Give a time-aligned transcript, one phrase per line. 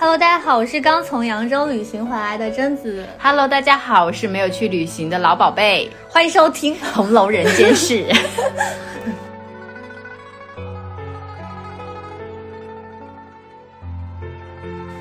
[0.00, 3.04] Hello，大家好，我是刚从扬州旅行回来的贞子。
[3.18, 6.74] Hello，大家好，我是没有去旅行的老宝贝，欢迎收听。
[6.94, 8.06] 《红楼人间事》。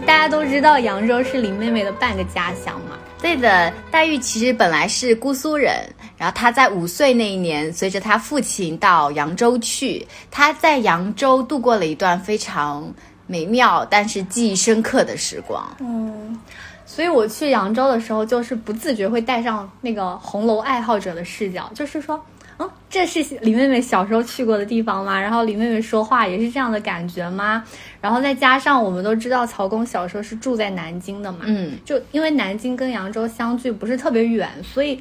[0.05, 2.97] 大家都知道扬州是林妹妹的半个家乡嘛。
[3.21, 5.77] 对的，黛玉其实本来是姑苏人，
[6.17, 12.93] 然后她在五岁那一年，随着她父亲到扬州去，她在扬州度过了一段非常
[13.29, 15.63] 美妙但是记忆深刻的时光。
[15.79, 16.35] 嗯，
[16.83, 22.19] 所以我去扬州的时候，就是不自觉会带上那个红楼爱好者的视角，就是说，
[22.57, 25.21] 嗯，这是李妹妹小时候去过的地方吗？
[25.21, 27.63] 然后李妹妹说话也是这样的感觉吗？
[28.01, 34.99] 然后再加上我们都知道曹公小时候是住在南京的嘛，嗯，就因为南京跟扬州相距不是特别远，所以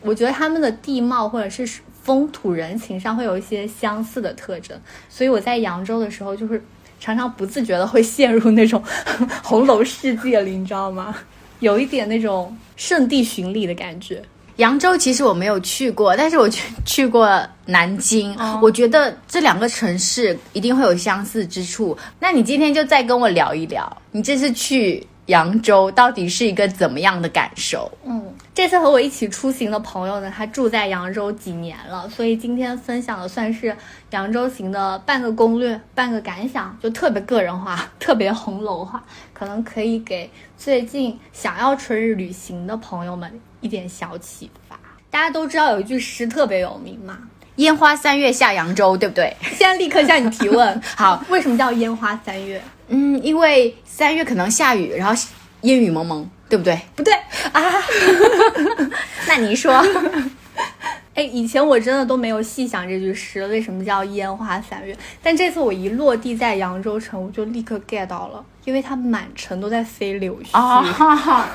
[0.00, 1.66] 我觉得他们的地貌或者是
[2.02, 6.62] 风土人情上会有一些相似的特征，所以我在扬州的时候就是
[7.04, 8.82] 常常不自觉的会陷入那种
[9.44, 11.14] 红楼世界里，你知道吗？
[11.60, 14.22] 有一点那种圣地巡礼的感觉。
[14.56, 18.34] 扬州其实我没有去过，但是我去去过南京。
[18.36, 21.94] 哦我觉得这两个城市一定会有相似之处。
[22.18, 27.90] 那你今天就再跟我聊一聊，你这次去扬州到底是一个怎么样的感受？
[28.06, 28.22] 嗯，
[28.54, 33.76] 这次和我一起出行的朋友呢，他住在扬州几年了，所以今天分享的算是
[34.10, 39.02] 扬州行的半个攻略、半个感想，就特别个人化、特别红楼化，
[39.32, 44.78] 可能可以给最近想要春日旅行的朋友们一点小启发。
[45.10, 47.18] 大家都知道有一句诗特别有名嘛，
[47.56, 49.36] 烟花三月下扬州，对不对？
[49.56, 52.62] 现在立刻向你提问， 好，为什么叫烟花三月？
[52.86, 55.22] 嗯，因为三月可能下雨，然后
[55.62, 56.78] 烟雨蒙蒙，对不对？
[56.96, 57.12] 不对。
[57.52, 57.62] 啊，
[59.28, 59.72] 那你说，
[61.14, 70.82] 哎，以前我真的都没有细想这句诗为什么叫烟花三月，但这次我一落地在扬州城，我就立刻 get 到了，因为它满城都在飞柳絮，啊。
[70.82, 71.48] 哈哈，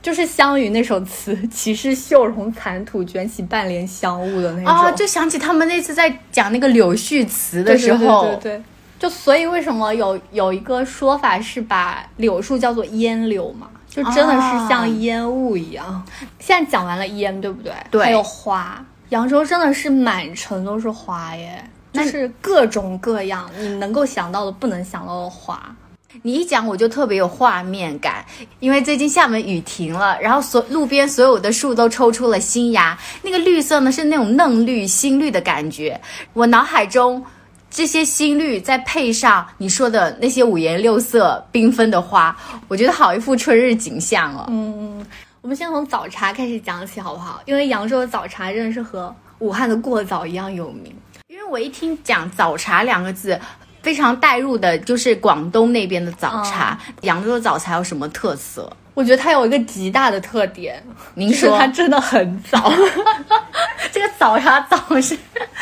[0.00, 4.66] 就是湘云那首词“岂是绣容残土，卷起半帘香雾”的那种。
[4.66, 8.62] 啊，就想起他们那次在讲那个柳絮词的时候，对对对对。
[9.00, 13.68] 就所以为什么有有一个说法是把柳树叫做烟柳嘛？
[13.90, 16.02] 就真的是像烟雾一样。
[16.38, 17.72] 现在讲完了烟，对不对？
[17.90, 21.62] 对还有花，扬州真的是满城都是花耶，
[21.92, 25.60] 就是各种各样你能够想到的、不能想到的花。
[26.22, 28.24] 你一讲我就特别有画面感，
[28.58, 35.98] 因为最近厦门雨停了，然后所路边所有的树都抽出了新芽，那个绿色呢是那种嫩绿、新绿的感觉。
[36.32, 37.24] 我脑海中
[37.70, 42.36] 这些新绿再配上你说的那些五颜六色、缤纷的花，
[42.66, 44.44] 我觉得好一幅春日景象哦。
[44.48, 45.06] 嗯，
[45.40, 47.40] 我们先从早茶开始讲起好不好？
[47.46, 50.92] 因为扬州的早茶真的是和武汉的过早一样有名。
[51.28, 53.40] 因为我一听讲早茶两个字。
[53.82, 58.70] 非常带入的就是广东那边的早茶，扬州的早茶有什么特色？
[59.00, 60.82] 我觉得它有一个极大的特点，
[61.14, 62.70] 您就是说它真的很早。
[63.90, 65.16] 这个早茶早是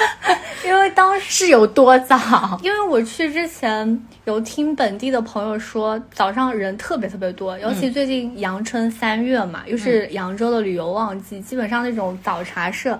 [0.66, 2.58] 因为当时，是有多早？
[2.64, 12.98] 因为我去之前有听本地的朋友说，早上人特别特别多，尤其最近阳春三月嘛，又是扬州的旅游旺季，基本上那种早茶社。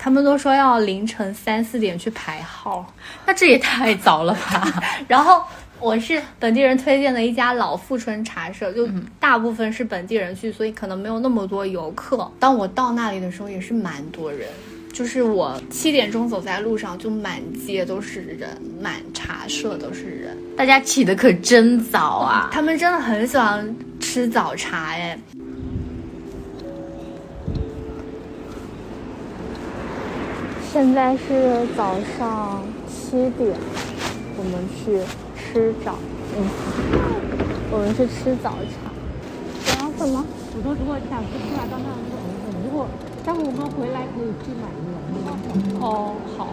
[0.00, 2.86] 他们都说要凌晨三四点去排号，
[3.26, 4.80] 那这也太早了吧？
[5.08, 5.42] 然后
[5.80, 8.88] 我是本地人推荐的一家老富春茶社，就
[9.20, 12.28] 大部分是本地人去，所以可能没有那么多游客。
[12.40, 14.48] 当我到那里的时候，也是蛮多人。
[14.92, 18.48] 就是我七点钟走在路上，就满街都是人，
[18.80, 20.36] 满茶社都是人。
[20.56, 22.48] 大家起的可真早啊！
[22.50, 25.16] 他们真的很喜欢吃早茶哎。
[30.72, 33.56] 现在是早上七点，
[34.36, 35.00] 我们去
[35.48, 35.96] 吃早，
[36.36, 36.44] 嗯，
[37.72, 38.92] 我们去吃早茶。
[39.64, 40.20] 想要什么？
[40.20, 42.84] 我说如果想吃吃麻当然是红粉，如果
[43.24, 44.84] 待会我们回来可以去买一
[45.24, 45.32] 个。
[45.80, 46.52] 哦，好。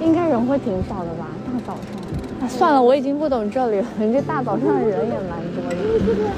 [0.00, 1.26] 应该人会挺少的吧？
[1.42, 1.90] 大早上。
[2.38, 3.86] 啊，算了，我已经不懂这里了。
[3.98, 5.74] 人家大早上的人也蛮多的。
[5.74, 6.30] 这个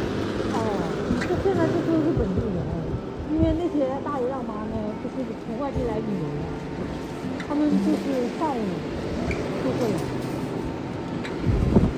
[0.57, 0.59] 哦，
[1.21, 2.59] 这现在这都是本地人，
[3.37, 6.49] 因为那些大爷大妈呢，就是从外地来旅游的，
[7.47, 8.65] 他们就是上午
[9.61, 10.16] 就会来。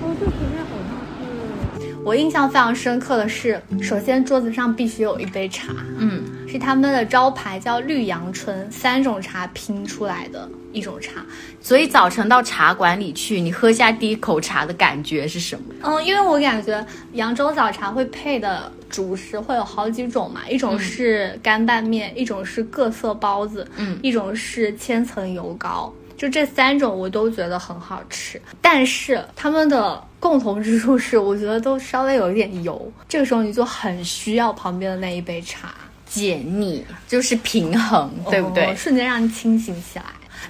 [0.03, 1.97] 哦，这前面好像是。
[2.05, 11.25] 我印象非常深刻的是，首先桌子上必须有一杯茶，嗯，是他们的招牌，叫绿阳春，三种茶拼出来的一种茶。
[11.61, 15.75] 所以早晨到茶馆里去，你喝下第一口茶的感觉是什么？
[15.83, 25.93] 嗯，因为我感觉扬州早茶会配的主食会有好几种嘛，一种是干拌面，一种是各色包子，嗯一种是千层油糕。
[26.19, 32.93] 就这三种我都觉得很好吃，但是它们的共同之处是，我觉得都稍微有一点油。
[33.09, 35.73] 这个时候你就很需要旁边的那一杯茶，
[36.05, 38.67] 解腻就是平衡，对不对？
[38.67, 40.05] 哦瞬间让你清醒起来。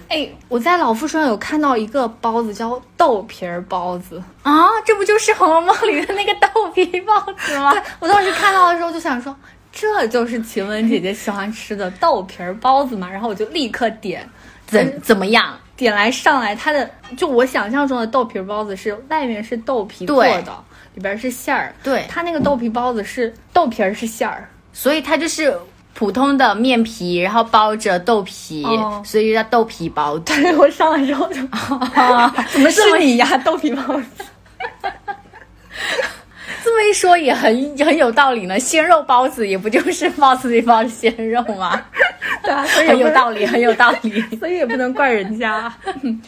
[0.09, 7.75] 哎，我在老夫书上有看到一个包子叫豆皮儿包子，啊，这不就是《红楼梦》里的那个豆皮包子吗？
[8.01, 9.35] 我当时看到的时候就想说，
[9.71, 14.27] 这就是晴雯姐姐喜欢吃的豆皮儿包子嘛，然后我就立刻点。
[14.69, 15.59] 怎怎么样？
[15.77, 21.75] 点来上来，它的就我想象中的豆皮包子是外面是豆皮做的，里边是馅儿。
[21.83, 25.57] 对它那个豆皮包子是豆皮儿是馅儿，所以它就是
[25.95, 30.35] 普通的面皮，然后包着豆皮，哦所以叫豆皮包子。
[30.43, 31.41] 对 我上来之后就
[32.01, 33.39] 啊， 怎么是你呀？
[33.39, 34.25] 豆皮包子。
[36.65, 38.59] 这么一说也很很有道理呢。
[38.59, 41.81] 鲜肉包子也不就是包子里包着鲜肉吗？
[42.43, 44.21] 对啊，所以很有道理， 很有道理。
[44.39, 45.73] 所以也不能怪人家。
[46.03, 46.21] 嗯，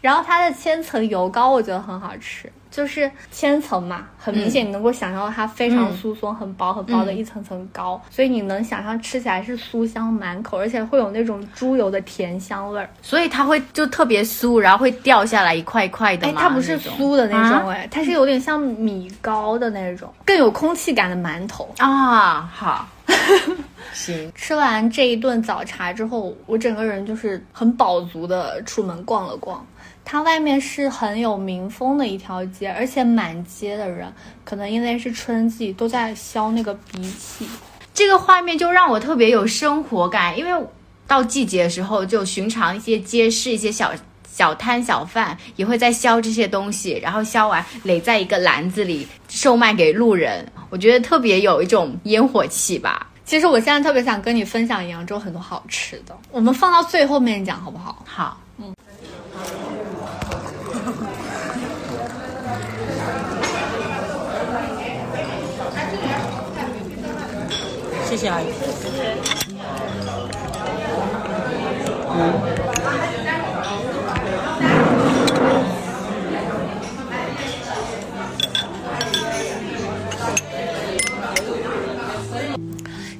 [0.00, 12.88] 然后它的千层油糕我觉得很好吃，就是千层嘛，很明显你能够想象到它非常嗯疏松、很薄很薄的一层层糕，所以你能想象吃起来是酥香满口，而且会有那种猪油的甜香味儿。
[13.02, 21.68] 所以它会就特别酥，然后会掉下来一块一块的哎，它不是酥的那种，啊哎、它是有点像米糕的那种，更有空气感的馒头。
[21.78, 22.86] 啊，好，
[23.92, 29.66] 行，吃完这一顿早茶之后，我整个人就是很饱足的出门逛了逛。
[30.10, 34.10] 它外面是很有民风的一条街，而且满街的人，
[34.42, 37.46] 可能因为是春季，都在消那个鼻涕。
[37.92, 40.66] 这个画面就让我特别有生活感，因为
[41.06, 43.92] 到季节的时候，就寻常一些街市、一些小
[44.26, 50.50] 小摊小贩也会在削这些东西，然后削完垒在一个篮子里售卖给路人。
[50.70, 53.06] 我觉得特别有一种烟火气吧。
[53.26, 58.02] 其实我现在特别想跟你分享扬州很多好吃的，我们放到最后面讲好不好？
[58.06, 58.40] 好，
[68.08, 68.46] 谢谢阿姨。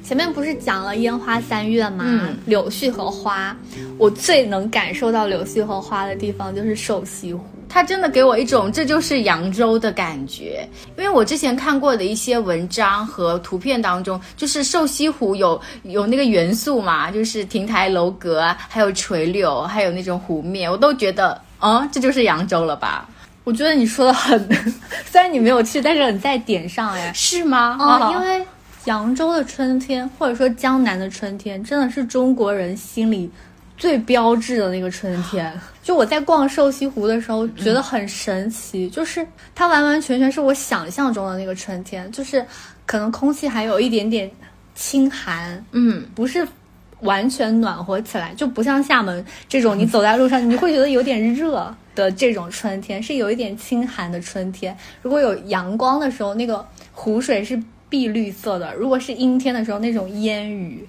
[0.02, 2.04] 前面不是讲了烟花三月吗？
[2.06, 3.54] 嗯柳絮和花，
[3.98, 7.44] 我最能感受到柳絮和花的地方就是瘦西湖。
[7.68, 23.08] 它真的给我一种这就是扬州的感觉，因为我之前看过的一些文章和图片当中，就是瘦西湖有有那个元素嘛，就是亭台楼阁啊，还有垂柳，还有那种湖面，我都觉得，嗯，这就是扬州了吧？
[23.44, 24.48] 我觉得你说的很，
[25.10, 27.12] 虽然你没有去，但是很在点上哎。
[27.14, 27.76] 是吗？
[27.80, 28.46] 啊、因为
[28.84, 33.30] 扬州的春天，或者说江南的春天，真的是中国人心里
[33.76, 35.52] 最标志的那个春天。
[35.88, 42.44] 就我在逛瘦西湖的时候，觉得很神奇，就是它完完全全是我想象中的那个春天，就是
[42.84, 44.30] 可能空气还有一点点
[44.74, 46.46] 清寒，嗯，不是
[47.00, 54.76] 完全暖和起来，就不像厦门这种，你走在路上你会觉得有点热的这种春天，是有一点清寒的春天。
[55.00, 56.62] 如果有阳光的时候，那个
[56.92, 57.58] 湖水是
[57.88, 60.86] 碧绿色的；如果是阴天的时候，那种烟雨，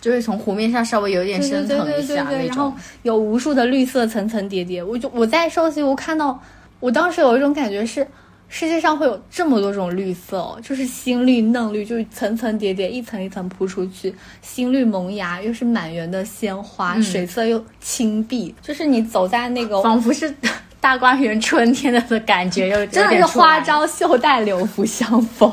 [0.00, 2.74] 就是从湖面上稍微有点升腾一下然后种。
[3.02, 4.82] 有无数的绿色层层叠叠。
[4.82, 6.40] 我就我在瘦西湖看到，
[6.78, 8.06] 我当时有一种感觉是。
[8.52, 14.12] 世界上会有这么多种绿色哦，就是新绿、嫩绿，就是层层叠叠，一层一层铺出去。
[14.42, 20.34] 新绿萌芽，又是满园的鲜花，嗯水色又青碧，就是你走在那个仿佛是
[20.80, 25.48] 大观园春天的感觉，又 真的是花，朝秀带柳拂相逢。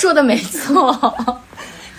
[0.00, 0.90] 说的没错。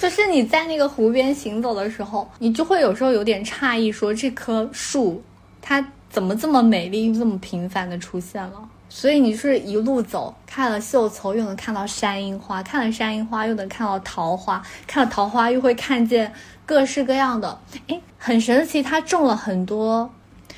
[0.04, 5.24] 就是你在那个湖边行走的时候，你就会有时候有点诧异，说这棵树
[5.62, 8.68] 它怎么这么美丽，又这么频繁的出现了？
[8.90, 16.30] 所以你是一路走，看了绣球，又能看到山樱花，看了山樱花，又能看到桃花，看了桃花，又会看见
[16.66, 17.58] 各式各样的，
[17.88, 20.10] 哎，很神奇，它种了很多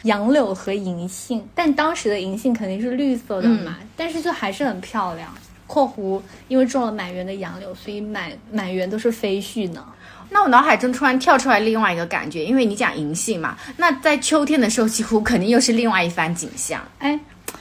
[0.05, 5.31] 杨柳和银杏，但当时的银杏肯定是绿色的嘛，但是就还是很漂亮。
[5.67, 9.85] （括弧因为种了满园的杨柳，所以满满园都是飞絮呢。
[10.29, 16.81] 那我脑海中突然跳出来另外一个感觉，因为你讲银杏嘛，那在秋天的时候，几乎肯定又是另外一番景象。
[16.99, 17.17] 哎，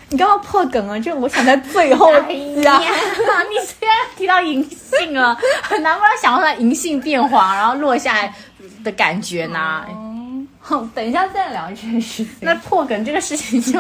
[0.09, 0.99] 你干嘛破梗啊？
[0.99, 2.11] 这我想在最后。
[2.29, 8.35] 你虽然提到银杏了，很难不能想到它银杏变黄，然后落下来
[8.83, 9.85] 的感觉呢。
[10.67, 12.29] 哼，等一下再聊这件事情。
[12.41, 13.79] 那破梗这个事情就，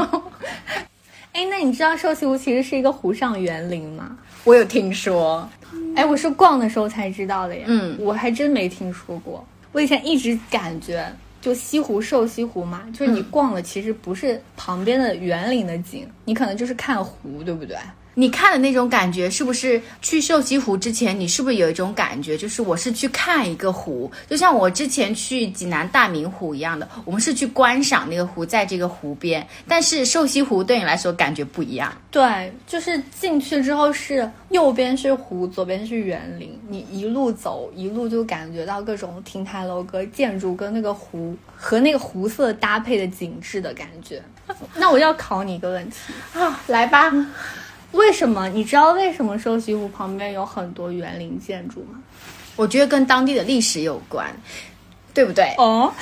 [1.34, 4.16] 哎，那你知道瘦西湖其实是一个湖上园林吗？
[4.44, 5.48] 我有听说，
[5.96, 7.64] 哎，我是逛的时候才知道的呀。
[7.66, 9.44] 嗯我还真没听说过。
[9.72, 11.04] 我以前一直感觉
[11.40, 17.76] 就西湖瘦西湖嘛，就是你逛的其实不是旁边的园林的景，你可能就是看湖，对不对？
[18.14, 29.46] 你看的那种感觉，是不是去瘦西湖之前，你是不是有一种感觉，就是我是去看一个湖，就像我之前去济南大明湖一样的，我们是去观赏那个湖，在这个湖边。
[29.66, 44.22] 但是瘦西湖对你来说感觉不一样，对，就是进去之后是右边是湖，左边是园林，你一路走一路就感觉到各种亭台楼阁、建筑跟那个湖和那个湖色搭配的景致的感觉。
[44.76, 45.96] 那我要考你一个问题
[46.34, 47.12] 啊，来吧。
[47.94, 48.48] 为什么？
[48.48, 51.98] 你知道为什么瘦西湖旁边有很多园林建筑吗？
[52.56, 54.26] 我觉得跟当地的历史有关，
[55.12, 55.54] 对不对？
[55.58, 55.92] 哦，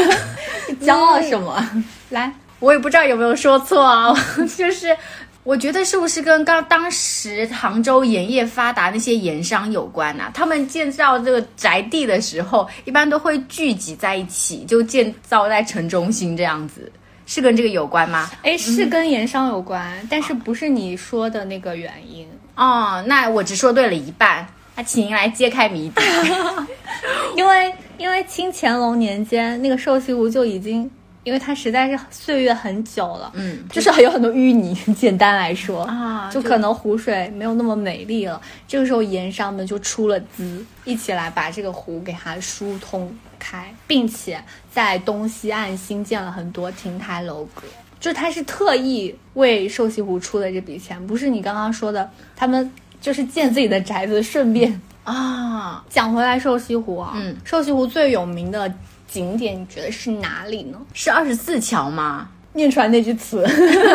[0.82, 1.84] 骄傲什么？
[2.10, 4.14] 来，我也不知道有没有说错啊。
[4.56, 4.96] 就是
[5.42, 10.30] 我觉得是不是跟刚当时杭州盐业发达那些盐商有关啊？
[10.34, 16.90] 他们建造这个宅地的时候，一般都会聚集在一起，就建造在城中心这样子。
[17.26, 18.30] 是跟这个有关吗？
[18.42, 23.04] 哎，是跟盐商有关，但是不是你说的那个原因哦。
[23.06, 26.00] 那我只说对了一半，那请您来揭开谜底。
[27.36, 30.90] 因为因为清乾隆年间，那个瘦西湖就已经。
[31.24, 34.72] 因为它实在是岁月很久了，嗯，就是还有很多淤泥。
[34.94, 38.40] 简单来说啊，就可能湖水没有那么美丽了。
[38.68, 44.40] 这个时候盐商们就出了资，一起来把这个湖给它疏通开，并且
[44.76, 47.62] 在东西岸新建了很多亭台楼阁。
[47.98, 55.82] 就他是特意为瘦西湖出的这笔钱，不是你刚刚说的，他们就是建自己的宅子，顺便啊。
[55.88, 58.70] 讲回来，瘦西湖啊，嗯，瘦西湖最有名的。
[59.08, 60.78] 景点你觉得是哪里呢？
[60.92, 62.28] 是二十四桥吗？
[62.56, 63.46] 念出来那句词，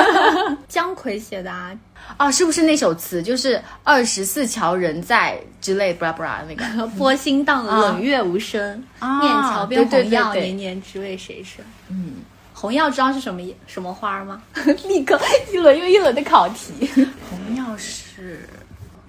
[0.69, 1.71] 姜夔写的啊？
[2.17, 3.21] 哦，是不是那首词？
[3.21, 6.63] 就是二十四桥人在之类，布拉布拉那个。
[6.97, 8.83] 波心荡，冷月无声。
[8.99, 11.63] 面桥边红药，年年只为谁生？
[11.89, 12.13] 嗯，
[12.53, 14.41] 红药知道是什么什么花吗？
[14.87, 15.19] 立刻
[15.51, 16.87] 一轮又一轮的考题。
[17.29, 18.47] 红药是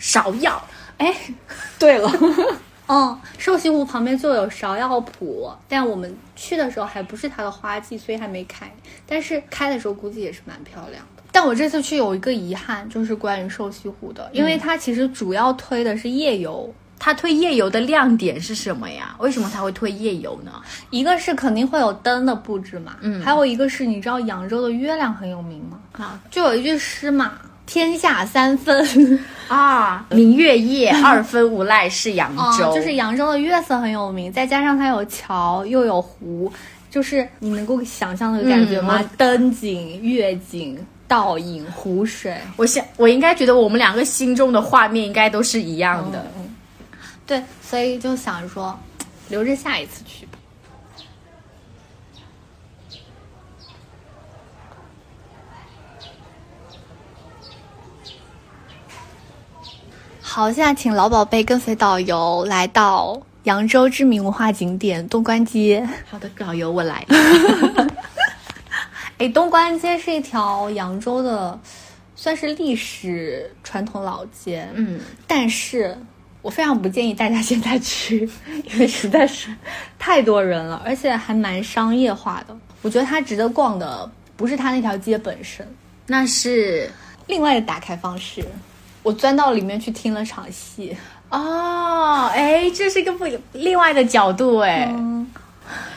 [0.01, 0.63] 芍药。
[0.99, 1.15] 哎，
[1.79, 2.11] 对了。
[2.89, 8.71] 嗯，瘦西湖旁边就有芍药圃，但我们去的时候还不是它的花季，所以还没开。
[9.07, 11.23] 但是开的时候估计也是蛮漂亮的。
[11.31, 16.73] 但我这次去有一个遗憾，就是关于瘦西湖的，因为它其实主要推的是夜游。
[16.99, 19.17] 它推夜游的亮点是什么呀？
[19.19, 20.63] 为什么它会推夜游呢？
[20.91, 25.81] 一个是肯定会有灯的布置嘛，嗯，还有一个是你知道扬州的月亮很有名吗？
[25.93, 27.33] 啊，就有一句诗嘛。
[27.67, 32.75] 天下三分啊， 明月夜，二分无赖是扬州。
[32.75, 36.53] 就是扬州的月色很有名，再加上它有桥又有湖，
[36.91, 39.03] 就是你能够想象那个感觉吗？
[39.17, 46.27] 灯景、月景、倒影、湖水，我想我应该觉得我们两个心中的画面应该都是一样的。
[47.27, 48.79] 对，所以就想说，
[49.29, 50.27] 留着下一次去。
[60.35, 65.87] 好，现在请老宝贝跟随导游来到扬州知名文化景点东关街。
[66.09, 67.87] 好的，导游，我来了。
[69.21, 71.61] 哎，东关街是一条扬州的，
[72.17, 74.67] 算是历史传统老街。
[74.73, 75.95] 嗯，但是
[76.41, 78.27] 我非常不建议大家现在去，
[78.73, 79.55] 因为实在是
[79.99, 82.57] 太多人了，而且还蛮商业化的。
[82.81, 85.69] 我觉得它值得逛的不是它那条街本身，
[86.07, 86.91] 那是
[87.27, 88.43] 另外的打开方式。
[89.03, 90.97] 我钻到里面去听了场戏。
[91.29, 95.27] 哦，哎，这是一个不另外的角度哎，嗯，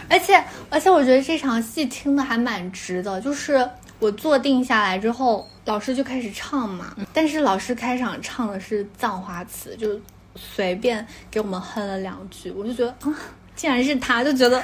[0.07, 3.69] 而且而且我觉得这场戏听的还蛮值的，就是
[4.00, 10.00] 我坐定下来之后，老师就开始唱嘛，但是老师开场唱的是藏花词，就
[10.38, 13.13] 随便给我们哼了两句，我就觉得啊，
[13.57, 14.63] 竟然是他，就觉得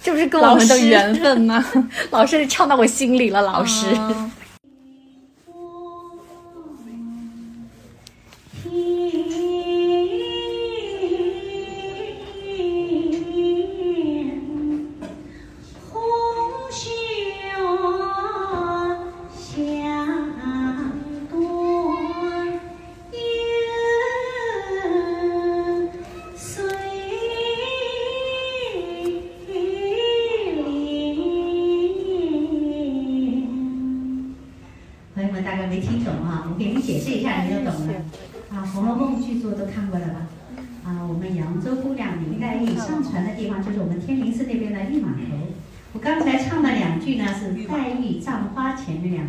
[0.00, 1.64] 这不是跟我们的缘分吗？
[2.12, 3.86] 老师唱到我心里了，老师。
[3.90, 4.45] 句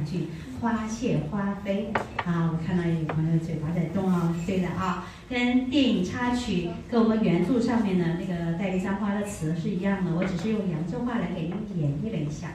[0.09, 0.27] 句
[0.61, 1.91] “花谢花飞”
[2.25, 12.47] 啊，我看到有朋友嘴巴在动哦，对的啊，跟电影插曲跟我们原著上面的那个“黛玉葬花”的词是一样的，我只是用扬州话来给你演绎了一下。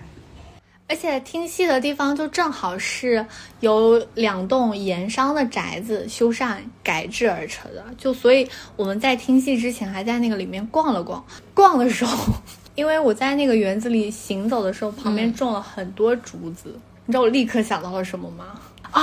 [0.89, 3.25] 而且听戏的地方就正好是
[3.61, 11.25] 由两栋盐商的宅子修缮改制而成的，就所以我们在听戏之前还在那个里面逛了逛。
[11.55, 12.35] 逛的时候，
[12.75, 18.45] 因为我在那个园子里行走的时候，旁边种了很多竹子，你知道我立刻想到了什么吗？
[18.93, 19.01] 哦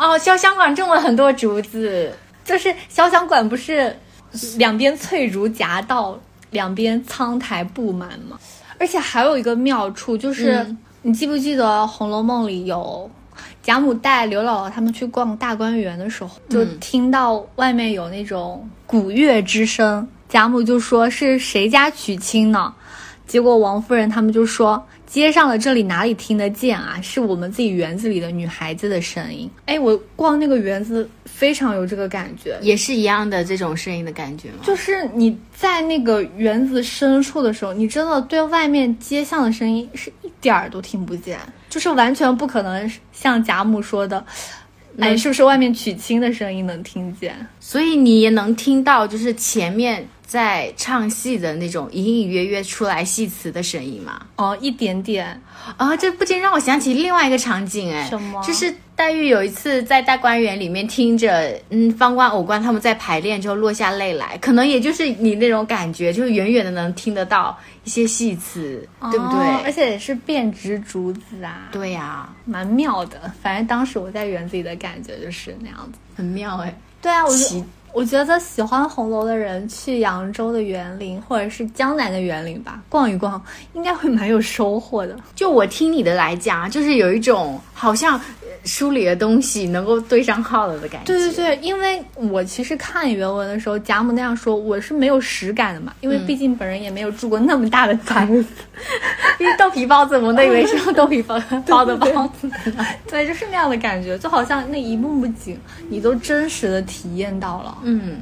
[0.00, 2.12] 哦，潇湘馆种了很多竹子，
[2.44, 3.96] 就是潇湘馆不是
[4.56, 6.18] 两边翠竹夹道，
[6.50, 8.38] 两边苍苔布满吗？
[8.78, 10.56] 而且还有一个妙处就是。
[10.56, 13.10] 嗯你记不记得《红楼梦》里有
[13.62, 22.72] 贾母带刘姥姥他们去逛大观园的时候，就听到外面有那种鼓乐之声，贾母就说是谁家娶亲呢？
[23.26, 24.82] 结果王夫人他们就说
[25.14, 27.00] 街上了这里哪里听得见啊？
[27.00, 29.48] 是我们自己园子里的女孩子的声音。
[29.66, 34.56] 哎，我逛那个园子非常有这个感觉，也是一样的这种声音的感觉吗？
[34.64, 41.38] 就是你在那个园子深处的时候，你真的对外面街巷的声音是一点儿都听不见，
[41.70, 44.26] 就是完全不可能像贾母说的，
[44.98, 47.36] 哎，是不是外面娶亲的声音能听见？
[47.60, 54.20] 所以你也能听到，就是前面在唱戏的那种隐隐约约出来戏词的声音吗？
[54.36, 55.40] 哦，一点点。
[55.76, 69.38] 啊，这不禁让我想起另外一个场景，哎，什么就是黛玉有一次在大观园里面听着，嗯，方官、偶官他们在排练之后落下泪来，可能也就是你那种感觉，就是远远的能听得到一些戏词，对不对？
[69.38, 73.32] 哦而且也是变植竹子啊，对呀、蛮妙的。
[73.40, 75.98] 反正当时我在园子里的感觉就是那样子。
[76.16, 76.78] 很妙哎。
[77.00, 77.64] 对啊，我就奇
[77.94, 83.40] 我觉得喜欢红楼的人去扬州的园林或者是江南的园林吧，逛一逛，
[83.72, 85.16] 应该会蛮有收获的。
[85.36, 91.06] 就我听你的来讲，就是有一种好像呃书里的东西能够对上号了的感觉。
[91.06, 98.44] 对对对，因为我其实看原文的时候，贾母那样说，我是没有实感的嘛，因为毕竟本人也没有住过那么大的宅子。
[99.38, 102.50] 因为豆皮包子，我们都以为是用豆皮包 包的 包子。
[103.08, 107.78] 对，就是那样的感觉，就好像那一幕幕景，你都真实的体验到了。
[107.86, 108.16] 嗯，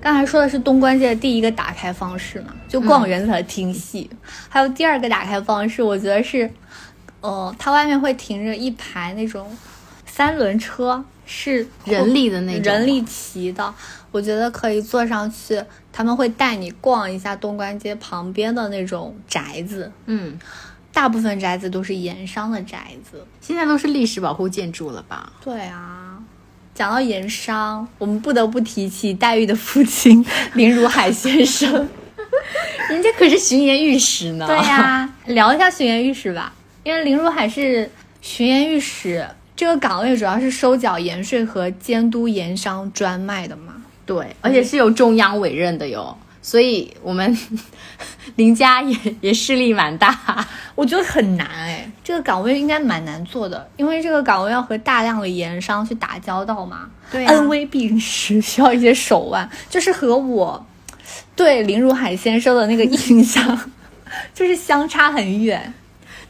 [0.00, 4.10] 刚才说的是东关街的第一个打开方式嘛，就逛园子和听戏。
[4.48, 6.50] 还有第二个打开方式，我觉得是，
[7.26, 9.50] 呃，它外面会停着一排那种
[10.06, 13.74] 三轮车，是人力的那种人力骑的。
[14.12, 15.60] 我觉得可以坐上去，
[15.92, 19.90] 他们会带你逛一下东关街旁边的那种宅子。
[20.06, 20.38] 嗯，
[20.92, 23.26] 大部分宅子都是盐商的宅子。
[23.40, 25.32] 现在都是历史保护建筑了吧？
[25.44, 26.18] 对啊，
[26.74, 31.88] 讲到盐商，我们不得不提起黛玉的父亲林如海先生。
[32.88, 34.46] 人家可是巡盐御史呢。
[34.46, 36.52] 对呀、 聊一下巡盐御史吧，
[36.86, 43.74] 因为林如海是巡盐御史这个岗位，主要是收缴盐税和监督盐商专卖的嘛。
[44.06, 46.16] 对，而且是由中央委任的哟。
[46.40, 47.36] 所以我们
[48.36, 50.46] 林家也也势力蛮大。
[50.76, 56.88] 我觉得很难哎，这个岗位应该蛮难做的，因为这个岗位要和大量的盐商去打交道嘛。
[57.10, 60.64] 对啊恩威并施，需要一些手腕，就是和我
[61.34, 63.72] 对林如海先生的那个印象
[64.32, 65.74] 就是相差很远。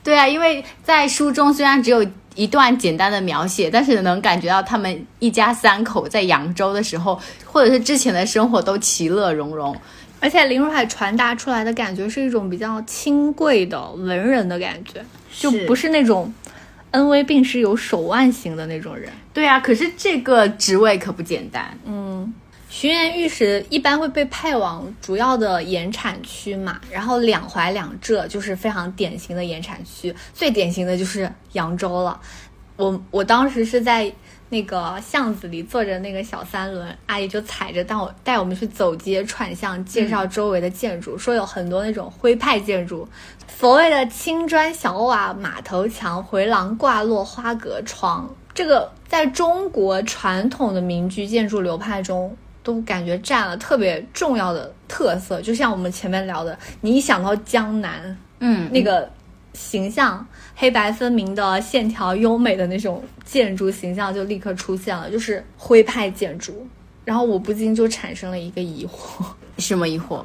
[0.06, 9.76] 对啊，因为在书中虽然只有一段简单的描写，但是能感觉到他们一家三口在扬州的时候，或者是之前的生活都其乐融融。
[10.20, 15.04] 而且林如海传达出来的感觉是一种比较清贵的文人的感觉，
[15.36, 16.32] 就不是那种
[16.92, 19.10] 恩威并施有手腕型的那种人。
[19.34, 21.76] 对啊，可是这个职位可不简单。
[21.84, 22.05] 嗯，
[22.78, 32.20] 巡盐御史一般会被派往主要的盐产区嘛，然后两淮两浙就是非常典型的盐产区，最典型的就是扬州了。
[32.76, 34.12] 我我当时是在
[34.50, 43.08] 那个巷子里坐着那个小三轮，阿姨就踩着带我带我们去走街串巷，介绍周围的建筑，说有很多那种徽派建筑，
[43.48, 52.36] 所谓的青砖小瓦、马头墙、回廊挂落、花格窗，这个在中国传统的民居建筑流派中。
[52.66, 59.08] 都感觉占了特别重要的特色，就像我们前面聊的，你一想到江南，嗯，那个
[59.52, 60.26] 形象
[60.56, 66.66] 黑白分明的线条优美的那种建筑形象就立刻出现了，就是徽派建筑。
[67.04, 69.24] 然后我不禁就产生了一个疑惑：
[69.58, 70.24] 什么疑惑？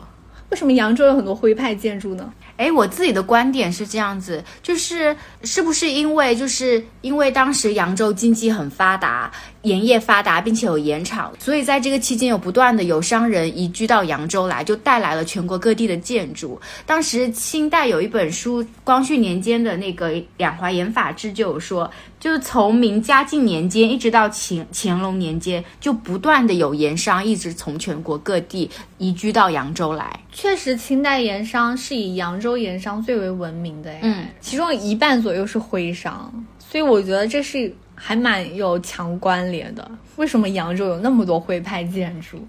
[0.50, 2.34] 为什么扬州有很多徽派建筑呢？
[2.58, 9.32] 哎，我自己的观点是这样子，就是是不是因为就是因为当时扬州经济很发达，
[9.64, 16.60] 盐业发达，并且有盐场，所以在这个期间有不断的有商人移居到扬州来，就带来了全国各地的建筑。
[16.86, 30.20] 当时清代有一本书，光绪年间的那个《两淮盐法志》就有说，就是从明嘉靖年间一直到乾乾隆年间，就不断的有盐商一直从全国各地移居到扬州来。
[30.32, 37.72] 确实，清代盐商是以扬州盐商最为闻名的，嗯，其中一半左右是徽商，所以我觉得这是
[38.04, 39.90] 还蛮有强关联的。
[40.16, 42.44] 为什么扬州有那么多徽派建筑？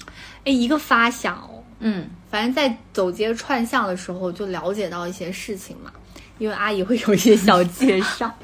[0.45, 5.93] 哎，一个发想哦，嗯，反正在走街串巷的时候就了解到一些事情嘛，
[6.39, 8.35] 因为阿姨会有一些小介绍，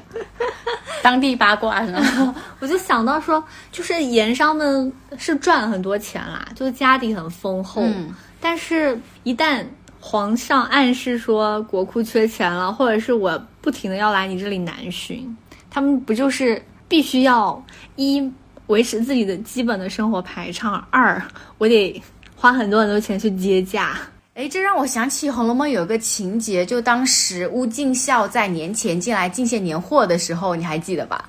[1.01, 8.13] 当地八卦呢， 我就想到说，就是盐商们是赚很多钱啦，就是家底很丰厚，嗯。
[8.41, 9.65] 但是，一旦
[9.99, 15.35] 皇上暗示说国库缺钱了，或者是我不停的要来你这里南巡，
[15.69, 17.63] 他们不就是必须要
[17.95, 18.29] 一
[18.67, 21.21] 维持自己的基本的生活排场，二
[21.57, 22.03] 我得
[22.35, 23.95] 花很多很多钱去接驾。
[24.33, 31.27] 哎，这让我想起《红楼梦》有一个情节，就当时乌敬孝在年前进来进献年货的时候，你还记得吧？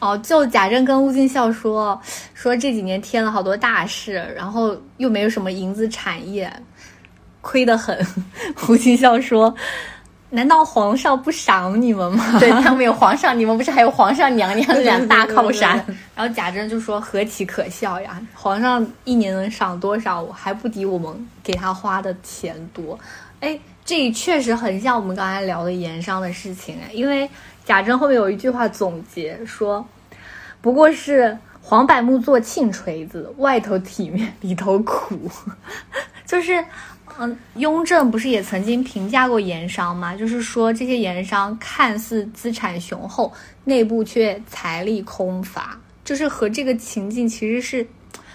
[0.00, 1.98] 哦，就贾政跟乌敬孝说，
[2.34, 6.50] 说这几年添了好多大事，然后又没有什么银子产业，
[7.40, 8.06] 亏得很。
[8.68, 9.54] 乌敬孝说
[10.30, 15.76] ：“难道皇上不赏你们吗？”对他们有皇上，你们不是还有皇上娘娘 两大靠山？
[16.16, 18.20] 然后贾珍就说：“何其可笑呀！
[18.34, 22.98] 皇上一年能赏多少，还不抵我们给他花的钱多。”
[23.40, 27.28] 哎，这确实很像我们刚才聊的盐商的事情哎，因为。
[27.62, 29.86] 贾珍后面有一句话总结说
[30.60, 35.30] ：“不过是黄柏木做磬锤子，外头体面，里头苦。
[36.26, 36.64] ”就是，
[37.20, 40.16] 嗯，雍正不是也曾经评价过盐商吗？
[40.16, 43.30] 就是说这些盐商看似资产雄厚，
[43.64, 47.86] 内部却财力空乏，就是和这个情境其实是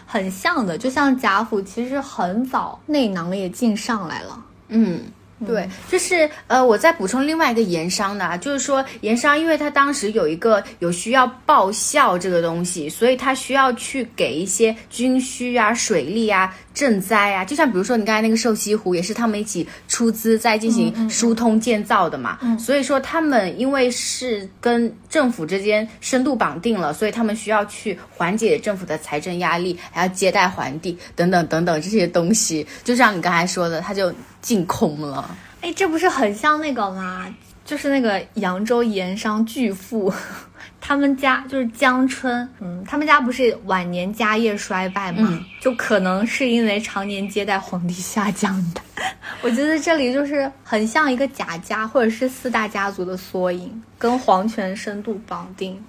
[0.06, 0.78] 很像的。
[0.78, 5.02] 就像贾府其实很早内囊也进上来了，嗯。
[5.46, 22.40] 对，就是呃，我再补充另外一个盐商的，就是说盐商，因为他当时有一个有需要报效这个东西，所以他需要去给一些军需啊、水利啊、赈灾啊，就像比如说你刚才那个瘦西湖，也是他们一起出资在进行疏通建造的嘛。
[22.42, 32.66] 嗯，所以说他们因为是跟政府之间深度绑定了，所以他们需要去缓解政府的财政压力，还要接待皇帝等等等等这些东西。
[32.86, 34.14] 就像你刚才说的，他就。
[34.46, 37.26] 净空了，哎，这不是很像那个吗？
[37.66, 40.14] 就是那个扬州盐商巨富，
[40.80, 45.28] 他们家就是江春，嗯，他们家不是晚年家业衰败吗？
[45.32, 48.82] 嗯、就可能是因为常年接待皇帝下降的。
[49.42, 55.84] 我觉得这里就是很像一个贾家或者是四大家族的缩影，跟皇权深度绑定。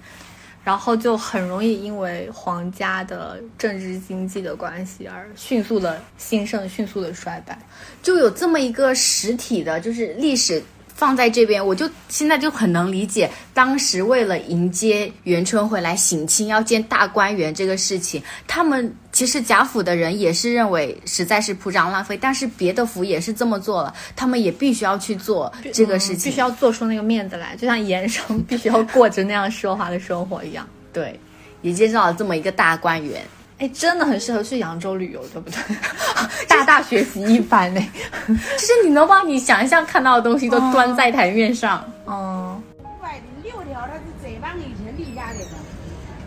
[0.67, 7.57] 然后就很容易因为皇家的政治经济的关系而迅速的兴盛，迅速的衰败，
[8.03, 10.61] 就有这么一个实体的，就是历史
[10.93, 30.67] 放在这边，我就现在就很能理解当时为了迎接元春回来省亲要见大观园这个事情，他们其实贾府的人也是认为实在是铺张浪费，但是别的府也是这么做了，他们也必须要去做这个事情，必须要做出那个面子来，就像盐商必须要过着那样奢华的生活一样。
[30.93, 31.19] 对，
[31.63, 33.19] 也介绍了这么一个大观园，
[33.57, 35.57] 哎，真的很适合去扬州旅游，对不对？
[36.47, 37.81] 大大学习一番呢，
[38.27, 41.83] 就是你能把你想象看到的东西都端在台面上。
[42.05, 42.61] 嗯。
[42.77, 45.39] 五百零六条，它是贼帮以前立下来的。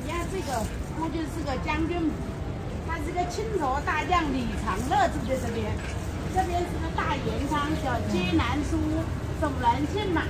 [0.05, 0.59] 你看这个，
[0.99, 2.20] 那就是个将军府，
[3.21, 5.71] 个青头大将李长乐住在这边。
[6.33, 8.79] 这边是个大盐仓，叫金南书，
[9.41, 10.23] 走南进马，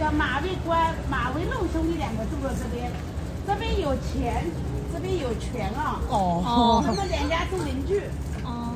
[0.00, 2.90] 叫马卫官、马卫禄兄弟两个住在这边。
[3.46, 4.44] 这边有钱，
[4.92, 6.00] 这边有权啊！
[6.08, 8.00] 哦，他们两家住邻居。
[8.44, 8.72] 哦。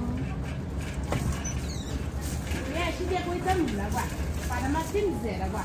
[2.68, 4.04] 你看，现在归政府来管，
[4.48, 5.64] 把他们禁止来管，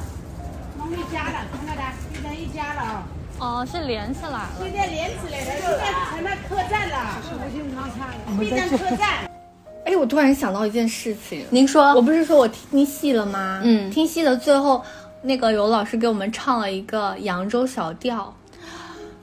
[0.77, 3.03] 弄一家了，看到的，变成一家了啊！
[3.03, 3.20] 哦，
[3.71, 4.49] 是连起来了。
[4.59, 6.97] 现在连起来了，现在成了客栈了，
[8.39, 9.09] 变成客栈。
[9.85, 13.61] 哎，我突然想到一件事情，您说，我不是说我听戏了吗？
[13.63, 14.83] 嗯，听戏的最后，
[15.23, 18.33] 那个有老师给我们唱了一个扬州小调。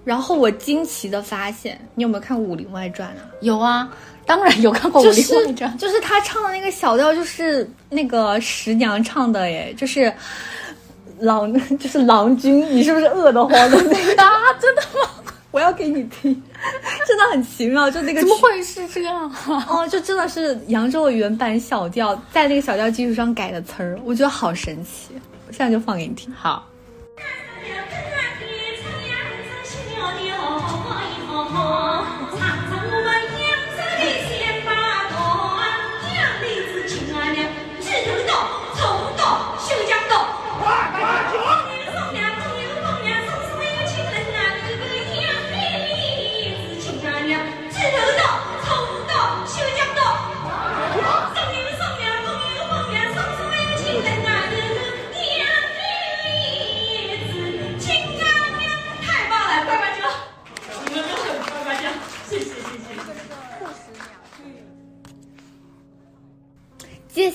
[0.04, 3.24] 然后我惊奇的发现，你有没有看过《武林外传》啊？
[3.40, 3.88] 有啊，
[4.24, 10.12] 当然有看过《武林外传》，就是他唱的那个小调，就是那个十娘唱的，耶，就是
[11.20, 14.22] 郎， 就是郎君，你是不是饿得慌的 那个？
[14.22, 15.11] 啊，真的吗？
[15.50, 16.42] 我要给你听，
[17.07, 19.31] 真的很奇妙，就那个怎么会是这样？
[19.68, 25.14] 哦，就真的是扬州的原版小调，在那个小调基础上改的词儿，我觉得好神奇。
[25.46, 26.31] 我现在就放给你听。
[26.33, 26.64] 好。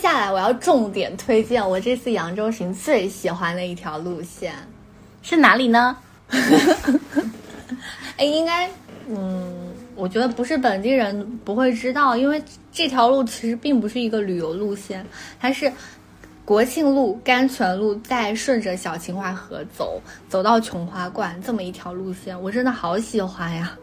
[0.03, 4.53] 下来我要重点推荐 我这次扬州行最喜欢的一条路线。
[5.21, 5.95] 是哪里呢？
[8.17, 8.69] 哎，应该，
[9.07, 15.05] 嗯，我觉得不是本地人不会知道，因为这条路其实并不是一个旅游路线，
[15.39, 15.71] 它是
[16.43, 23.73] 国庆路、甘泉路，再顺着小秦淮河走，走到琼花观这么一条路线，我真的好喜欢呀！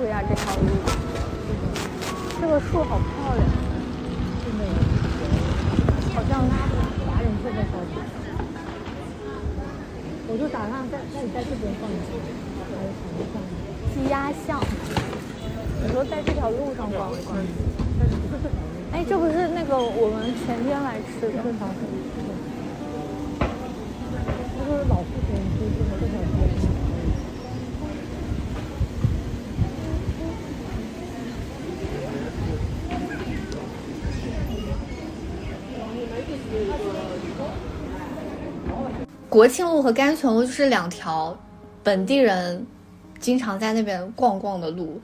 [0.00, 0.62] 舒服呀，这条路，
[2.40, 3.44] 这个树好漂亮，
[4.40, 4.64] 真的，
[6.14, 6.40] 好像
[7.04, 8.00] 华人特别高级。
[10.26, 12.16] 我就打算在在你在这边放一放，
[12.72, 13.44] 还有什么放？
[13.92, 14.58] 鸡鸭巷，
[15.84, 17.36] 你说在这条路上逛一逛，
[18.92, 21.76] 哎，这不是那个我们前天来吃的正常是，
[24.56, 26.70] 这就是老父亲推荐的这条街。
[39.28, 41.36] 国庆路和甘泉路就是两条
[41.84, 42.66] 本地人
[43.20, 45.00] 经常在那边逛逛的路，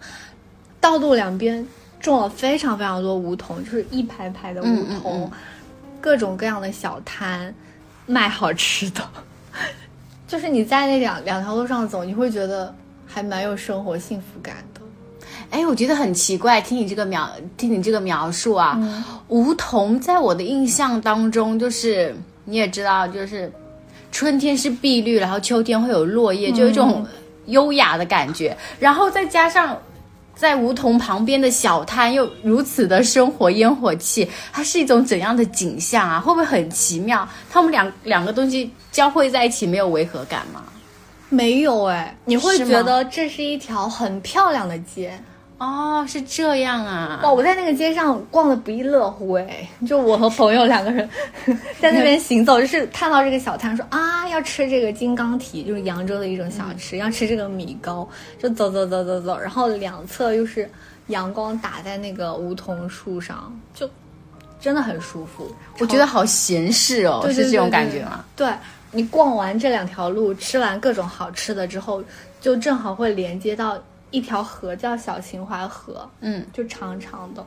[0.80, 1.64] 道路两边
[2.00, 5.30] 种了非常非常多梧桐，就是一排排的梧桐，嗯嗯嗯
[6.00, 7.54] 各种各样的小摊
[8.06, 9.02] 卖好吃的，
[10.26, 12.74] 就是你在那两两条路上走，你会觉得
[13.06, 14.75] 还蛮有生活幸福感的。
[15.50, 18.78] 哎，我觉得很奇怪，听你这个描，听你这个描述啊，
[19.28, 23.52] 梧桐在我的印象当中，就是你也知道，就是
[24.11, 27.06] 春天是碧绿，然后秋天会有落叶，就有一种
[27.46, 29.76] 优雅的感觉，然后再加上。
[30.37, 36.20] 在梧桐旁边的小摊又如此的生活烟火气，它是一种怎样的景象啊？
[36.20, 37.26] 会不会很奇妙？
[37.48, 40.62] 他们两两个东西交汇在一起，没有违和感吗？
[41.30, 45.18] 没有哎，你会觉得这是一条很漂亮的街。
[45.58, 47.20] 哦，是这样啊。
[47.22, 49.66] 哇，我在那个街上逛的不亦乐乎哎！
[49.86, 51.08] 就我和朋友两个人
[51.80, 58.06] 在那边行走，就是看到这个小摊说啊，要吃这个金刚蹄，就是扬州的一种小吃，要吃这个米糕，
[58.38, 60.70] 就走走走走走，然后两侧又是
[61.06, 63.88] 阳光打在那个梧桐树上，就
[64.60, 65.50] 真的很舒服。
[65.78, 68.22] 我觉得好闲适哦，对对是这种感觉吗？
[68.36, 68.46] 对
[68.92, 72.04] 你逛完这两条路，吃完各种好吃的之后，
[72.42, 73.78] 就正好会连接到
[74.10, 76.08] 一条河，叫小秦淮河。
[76.20, 77.44] 嗯，就长长的。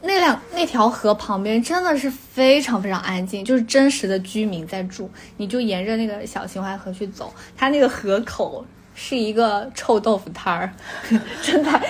[0.00, 5.10] 那两那条河旁边真的是非常非常安静，就是真实的居民在住。
[5.36, 10.72] 你就沿着那个小秦淮河去走，它那个河口是一个臭豆腐摊儿，
[11.42, 11.80] 真的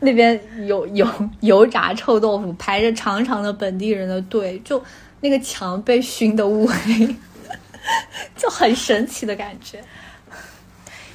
[0.00, 1.08] 那边有有
[1.40, 4.82] 油炸臭豆腐，排着长长的本地人的队，就
[5.20, 7.16] 那个墙被熏的乌黑，
[8.36, 9.82] 就很神奇的感觉。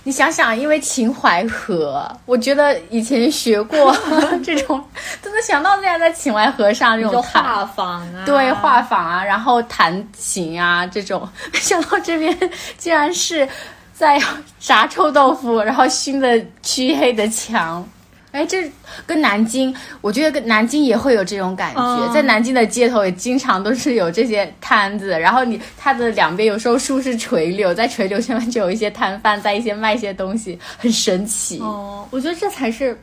[0.04, 3.96] 你想想，因为秦淮河，我觉得以前学过
[4.44, 4.84] 这种，
[5.22, 12.36] 都能想到那样在秦淮河上这种画舫啊，对画舫啊，然后弹琴啊这种， 没想到这边
[12.78, 13.48] 竟然是
[13.94, 14.20] 在
[14.60, 17.88] 炸臭豆腐，然后熏的黢黑的墙。
[18.32, 18.72] 哎，这
[19.06, 31.60] 跟南京，我觉得跟南京也会有这种感觉，嗯在南京的街头也经常都是有这些摊子，然后你它的两边有时候树是垂柳，在垂柳下面就有一些摊贩在一些卖一些东西，很神奇。
[31.60, 32.98] 哦，我觉得这才是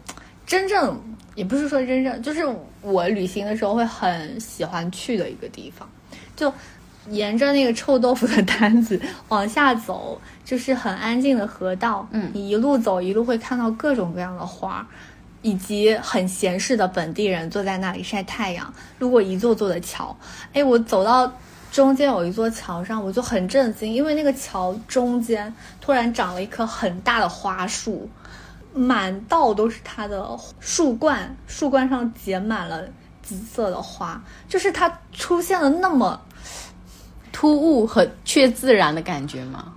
[0.47, 0.99] 真正，
[1.35, 2.41] 也不是说真正，就是
[2.81, 5.87] 我旅行的时候会很喜欢去的一个地方。
[6.35, 6.51] 就
[7.11, 12.09] 沿着那个臭豆腐的摊子往下走，就是很安静的河道。
[12.13, 14.87] 嗯你一路走一路会看到各种各样的花。
[15.43, 20.17] 以及很闲适的本地人坐在那里晒太阳，路过一座座的桥。
[20.53, 21.33] 哎，我走到
[21.71, 28.09] 中间有一座桥上，我就很震惊，因为那个桥中间突然长了一棵很大的花树，
[28.75, 30.27] 满道都是它的
[30.61, 32.83] 树冠，树冠上结满了
[33.23, 36.21] 紫色的花，就是它出现了那么
[37.31, 39.75] 突兀和却自然的感觉吗？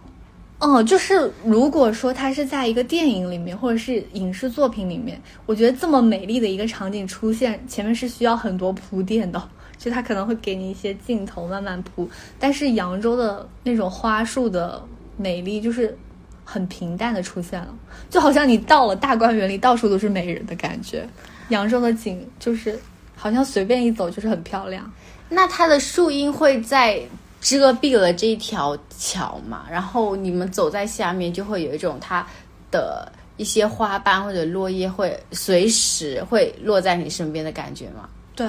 [0.61, 9.41] 哦，就是如果说它是在一个电影里面或者是影视作品里面，我觉得这么美丽的一个场景出现，前面是需要很多铺垫的，
[9.79, 12.07] 就它可能会给你一些镜头慢慢铺。
[12.39, 14.79] 但是扬州的那种花树的
[15.17, 15.97] 美丽，就是
[16.45, 17.73] 很平淡的出现了，
[18.11, 21.09] 就好像你到了大观园里，到处都是美人的感觉。
[21.49, 22.79] 扬州的景就是
[23.15, 24.89] 好像随便一走就是很漂亮。
[25.27, 27.01] 那它的树荫会在
[27.41, 29.65] 遮蔽了这一条桥嘛？
[29.69, 32.25] 然后你们走在下面，就会有一种它
[32.69, 38.07] 的一些花瓣或者落叶会随时会落在你身边的感觉嘛？
[38.35, 38.47] 对，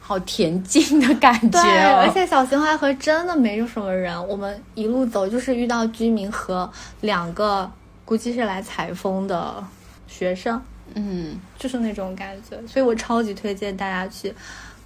[0.00, 1.58] 好恬静的感觉！
[1.96, 6.68] 而且小秦淮河真的没有什么人，我们一路走就是遇到居民和
[7.00, 7.70] 两个
[8.04, 9.64] 估计是来采风的
[10.08, 10.60] 学生，
[10.94, 14.34] 嗯，就是那种感觉，所以我超级推荐大家去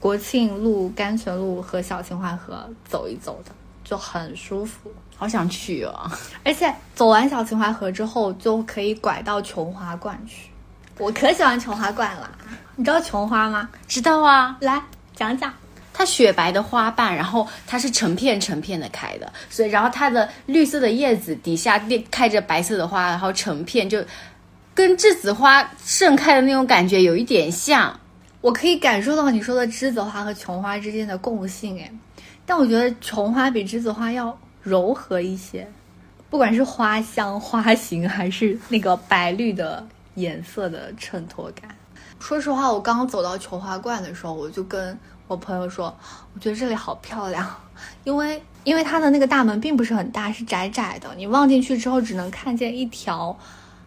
[0.06, 3.50] 国庆路、甘泉路和小秦淮河走一走的，
[3.82, 4.88] 就很舒服。
[5.16, 6.08] 好想去哦！
[6.44, 10.48] 而且走完小秦淮河之后，就可以拐到琼花观去。
[10.98, 12.30] 我可喜欢琼花观了，
[12.76, 13.68] 你知道琼花吗？
[13.88, 14.80] 知道啊，来
[15.16, 15.52] 讲讲。
[15.92, 23.98] 它雪白的花瓣，然后它是成片成片的开的，所以然后它的绿色的叶子底下开着白色的花，然后成片就
[24.72, 27.98] 跟栀子花盛开的那种感觉有一点像。
[28.46, 31.92] 我可以感受到你说的栀子花和琼花之间的共性，哎，
[32.46, 35.68] 但我觉得琼花比栀子花要柔和一些，
[36.30, 41.74] 不管是花香、花型，还是那个白绿的颜色的衬托感。
[42.20, 45.92] 说实话，我刚刚走到琼花观的时候，我就跟我朋友说，
[46.32, 47.52] 我觉得这里好漂亮，
[48.04, 53.36] 因为因为它的那个大门并不是很大，是窄窄的，你望进去之后只能看见一条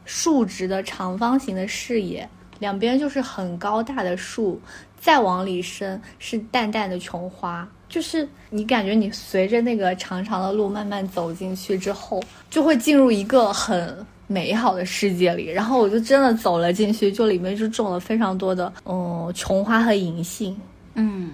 [0.04, 4.62] 竖直的长方形的视野，两边就是很高大的树，
[5.00, 15.48] 再往里伸是淡淡的琼花，就是你感觉你随着那个长长的路慢慢走进去之后，就会进入一个很美好的世界里。
[15.48, 20.56] 然后我就真的走了进去，就里面就种了非常多的嗯琼花和银杏，
[20.96, 21.32] 嗯，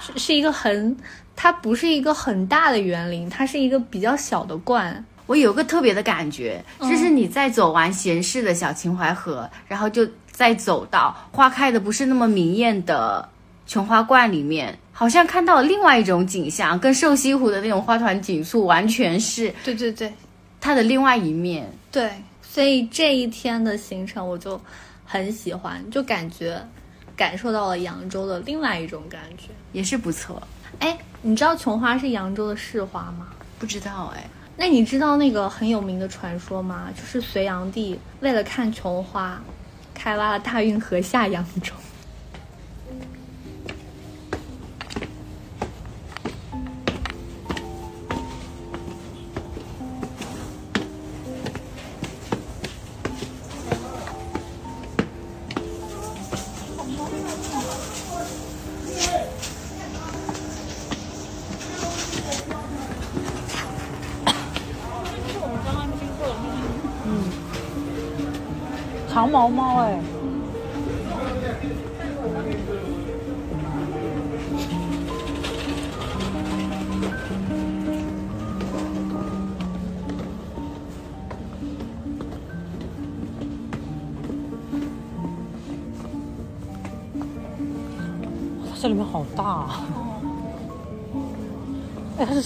[0.00, 0.96] 是是一个很，
[1.36, 5.04] 它不是一个很大的园林，它是一个比较小的观。
[5.26, 13.26] 我有个特别的感觉，就是你在走完闲适的小秦淮河，然后就再走到花开的不是那么明艳的
[13.68, 20.12] 琼花观里面，好像看到了另外一种景象，跟瘦西湖的那种花团锦簇完全是对对对
[20.60, 21.72] 它的另外一面。
[21.92, 22.10] 对，
[22.42, 24.60] 所以这一天的行程我就
[25.06, 26.60] 很喜欢，就感觉
[27.14, 29.44] 感受到了扬州的另外一种感觉。
[29.72, 30.42] 也是不错，
[30.80, 33.28] 哎，你知道琼花是扬州的市花吗？
[33.58, 36.88] 不知道哎，那你知道那个很有名的传说吗？
[36.96, 39.40] 就是隋炀帝为了看琼花，
[40.04, 41.72] 开挖了大运河下扬州。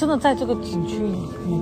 [0.09, 1.61] 真的在这个景区里面。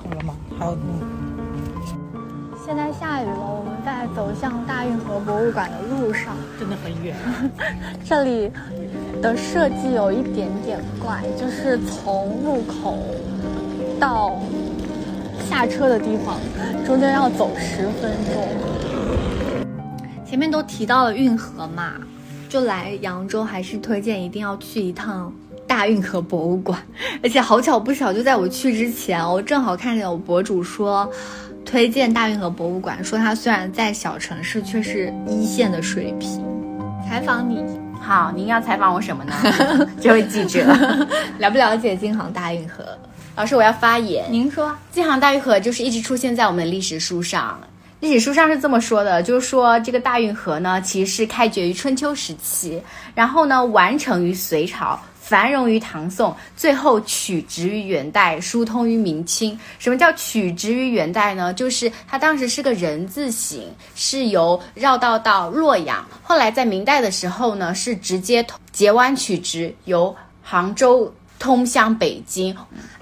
[0.00, 0.34] 好了吗？
[0.58, 6.34] 还有那现在下雨了，我们在走向大运河博物馆的路上。
[6.58, 7.14] 真的很远。
[8.02, 8.50] 这里
[9.20, 12.96] 的设计有一点点怪，就是从入口
[14.00, 14.40] 到
[15.50, 16.38] 下车的地方，
[16.86, 18.81] 中间要走十分钟。
[20.32, 21.92] 前面都提到了运河嘛，
[22.48, 25.30] 就来扬州还是推荐一定要去一趟
[25.66, 26.82] 大运河博物馆。
[27.22, 31.06] 而且好巧不巧，就在我去之前，我正好看见有博主说。
[31.66, 36.42] 推荐大运河博物馆，说它虽然在小城市，却是一线的水平。
[37.06, 37.62] 采访你，
[38.00, 39.86] 好，您要采访我什么呢？
[40.00, 40.64] 这位记者，
[41.40, 42.82] 了不了解京杭大运河？
[43.36, 44.24] 老师，我要发言。
[44.30, 47.60] 您说，京杭大运河就是一直出现在我们的历史书上。
[48.02, 52.82] 历史书上是这么说的，就是说这个大运河呢，其实是开掘于春秋时期，
[53.14, 59.56] 然后呢完成于隋朝，繁荣于唐宋，最后取直于元代，疏通于明清。
[59.78, 61.54] 什么叫取直于元代呢？
[61.54, 72.52] 就是它当时是个人字形，是由绕道到洛阳，后来在明代的时候呢，是直接截弯取直，由杭州通向北京。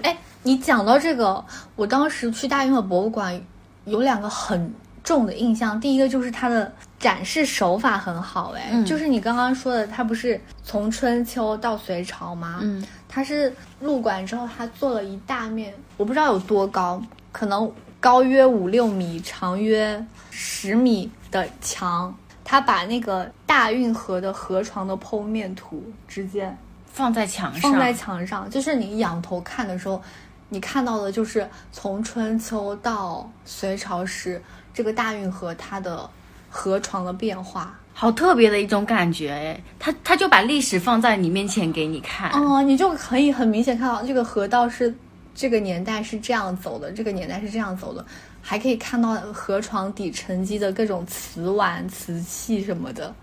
[0.03, 1.43] 哎，你讲到这个，
[1.75, 3.41] 我当时去大运河博物馆，
[3.85, 4.71] 有两个很
[5.03, 5.79] 重的印象。
[5.79, 12.59] 第一个就是它的展示手法很好，哎，嗯就是你刚刚说的，它不是从春秋到隋朝吗？
[12.61, 22.15] 嗯，它是入馆之后，它做了一大面，我不知道有多高，可能高约五六米，长约十米的墙。
[22.43, 26.53] 它把那个大运河的河床的剖面图直接
[26.85, 30.01] 放在墙上，放在墙上，就是你仰头看的时候，
[30.49, 34.41] 你看到的就是从春秋到隋朝时
[34.73, 36.09] 这个大运河它的
[36.49, 37.77] 河床的变化。
[37.93, 42.31] 好特别的一种感觉哎，他他就把历史放在你面前给你看。
[42.31, 44.95] 哦，你就可以很明显看到这个河道是
[45.35, 48.03] 这个年代是这样走的，这个年代是这样走的，
[48.41, 53.13] 还可以看到河床底沉积的各种瓷碗、瓷器什么的。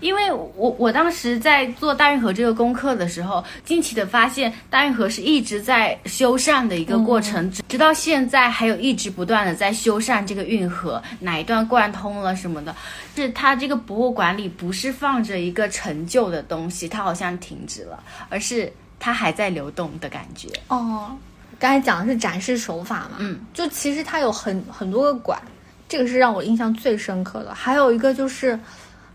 [0.00, 12.74] 因为我我当时在做大运河这个功课的时候，惊奇的发现大运河是一直在修缮的一个过程，直直到现在还有一直不断的在修缮这个运河，哪一段贯通了什么的。
[13.14, 20.48] 是它这个博物馆里不是放着一个陈旧的东西，它好像停止了，而是它还在流动的感觉。
[20.68, 21.16] 哦，
[21.58, 25.40] 刚才讲的是展示手法嘛，嗯，就其实它有很很多个馆，
[25.88, 27.52] 这个是让我印象最深刻的。
[27.54, 28.58] 还有一个就是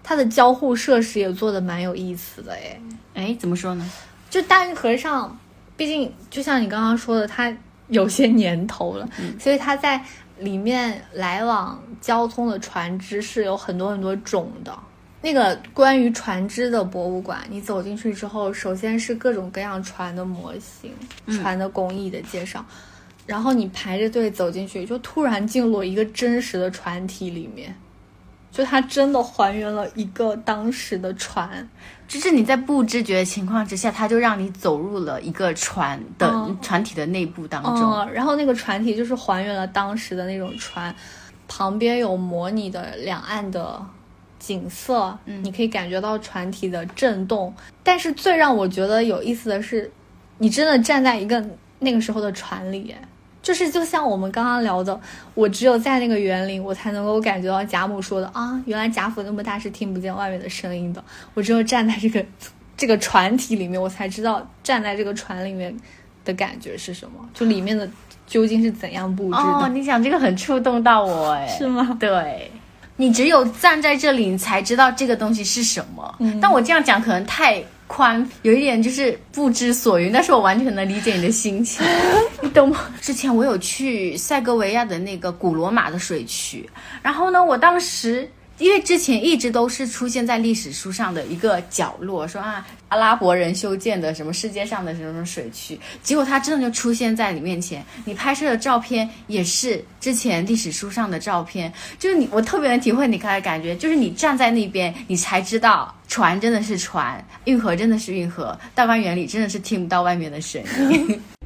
[0.03, 2.81] 它的交互设施也做的蛮有意思的，哎，
[3.13, 3.89] 哎，怎么说呢？
[4.29, 5.37] 就大运河上，
[5.77, 7.55] 毕竟就像你刚刚说的，它
[7.87, 9.07] 有些年头了，
[9.39, 10.03] 所以它在
[10.39, 14.77] 里面来往交通的船只是有很多很多种的。
[15.23, 20.91] 那个关于船只的博物馆，你走进去之后，首先是各种各样船的模型、
[21.39, 22.63] 船的工艺的介绍，
[23.25, 27.73] 然后你排着队走进去，就突然进入一个真实的船体里面，
[28.51, 31.65] 就它真的还原了一个当时的船，
[32.05, 37.93] 就是你在不知觉的情况之下，它就让你走入了一个船的、嗯船体的内部当中。
[37.93, 40.93] 嗯，然后那个船体就是还原了当时的那种船，
[41.47, 43.81] 旁边有模拟的两岸的
[44.43, 47.53] 景色，嗯你可以感觉到船体的震动。
[47.81, 49.89] 但是最让我觉得有意思的是，
[50.39, 51.41] 你真的站在一个
[51.79, 52.93] 那个时候的船里，
[53.41, 54.99] 就是就像我们刚刚聊的，
[55.33, 61.01] 我只有在那个园林，我才能够感觉到贾母说的啊，原来贾府那么大是听不见外面的声音的。
[61.33, 62.25] 我只有站在这个
[62.75, 65.73] 这个船体里面，我才知道站在这个船里面
[66.25, 67.89] 的感觉是什么，就里面的
[68.27, 69.37] 究竟是怎样布置的。
[69.37, 71.95] 哦，你讲这个很触动到我 哎，是吗？
[71.99, 72.51] 对，
[72.95, 76.15] 你只有站在这里，你才知道这个东西是什么。
[76.19, 81.85] 嗯但我这样讲可能太宽，有一点就是不知所云，但是我完全能理解你的心情，
[82.41, 82.81] 你懂吗？
[83.01, 86.69] 之前我有去塞格维亚的那个古罗马的水区，
[87.01, 88.29] 然后呢，我当时。
[88.59, 111.21] 因为之前一直都是出现在历史书上的一个角落，说啊阿拉伯人修建的什么世界上的什么什么水区，结果它真的就出现在你面前，你拍摄的照片也是之前历史书上的照片，就是你我特别能体会你刚才感觉，就是你站在那边，你才知道船真的是船，运河真的是运河，大观园里真的是听不到外面的声音。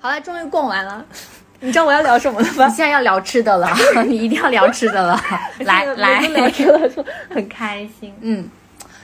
[0.00, 1.04] 好了，终于逛完了。
[1.60, 2.74] 你知道我要聊什么了吗你？
[2.74, 3.68] 现在要聊吃的了，
[4.08, 5.20] 你一定要聊吃的了，
[5.60, 8.10] 来来聊这个就很开心。
[8.22, 8.48] 嗯，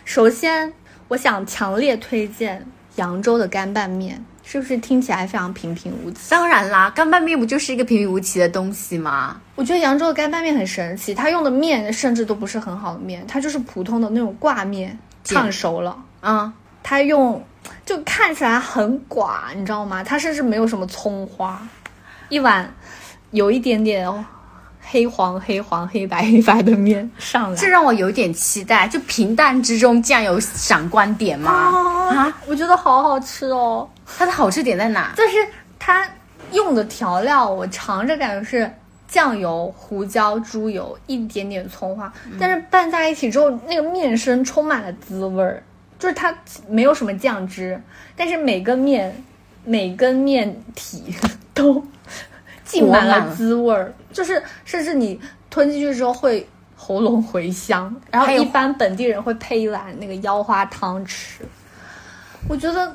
[0.06, 0.72] 首先，
[1.08, 6.30] 我想强烈推荐扬州的干拌面，是不是听起来非常平平无奇？
[6.30, 9.38] 当然啦，干拌面不就是一个平平无奇的东西吗？
[9.54, 15.94] 我觉得扬州的干拌面很神奇，它用的面甚至都不是很好的面，它就是普通的那种挂面，烫熟了。
[16.22, 16.50] 嗯，
[16.88, 17.44] 它用
[17.84, 20.04] 就看起来很寡，你知道吗？
[20.04, 21.60] 它甚至没有什么葱花，
[22.28, 22.72] 一碗
[23.32, 24.08] 有一点点
[24.80, 31.50] 黑黄、黑黄、黑白、黑白的面上来，这让我有点期待，就平淡之中竟然有闪光点吗？
[32.14, 33.88] 啊，我觉得好好吃哦。
[34.16, 35.12] 它的好吃点在哪？
[35.16, 35.34] 就是
[35.80, 36.08] 它
[36.52, 38.72] 用的调料，我尝着感觉是
[39.08, 45.60] 酱油、胡椒、猪油，一点点葱花，但是拌在一起之后，那个面身充满了滋味儿，
[45.98, 46.36] 就是它
[46.68, 47.80] 没有什么酱汁，
[48.14, 49.24] 但是每根面、
[49.64, 51.14] 每根面体
[51.54, 51.84] 都
[52.64, 61.44] 浸满了滋味儿，就是甚至你吞进去之后会喉咙回香，然后一般本地人会配一碗那个腰花汤吃，
[62.48, 62.94] 我觉得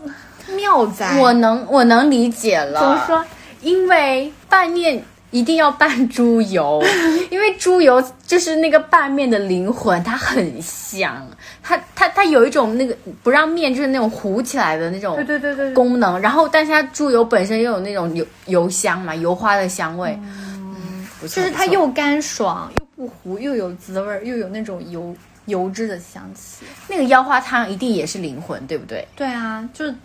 [0.55, 1.17] 妙哉。
[1.19, 2.79] 我能我能理解了。
[2.79, 3.25] 怎么说？
[3.61, 6.84] 因为拌面一定要拌猪油，
[7.32, 11.25] 因为猪油就是那个拌面的灵魂，它很香，
[11.63, 15.73] 它它它有一种那个不让面就是那种糊起来的那种对对对对。
[15.73, 25.15] 功能，然后但是它猪油本身又有那种油油香嘛，油花的香味，嗯，就是它又干爽又不糊，又有滋味儿，又有那种油
[25.45, 26.65] 油脂的香气。
[26.89, 29.07] 那个腰花汤一定也是灵魂，对不对？
[29.15, 29.95] 对啊，就是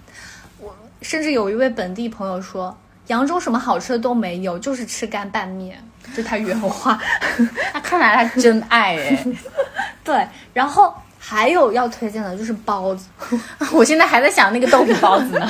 [0.61, 2.77] 我甚至有一位本地朋友说，
[3.09, 5.83] 扬州什么好吃的都没有，就是吃干拌面，
[6.15, 6.99] 这是他原话。
[7.73, 9.27] 那看来他真爱哎，
[10.03, 13.09] 对，然后还有要推荐的就是包子。
[13.73, 15.49] 我现在还在想那个豆皮包子呢。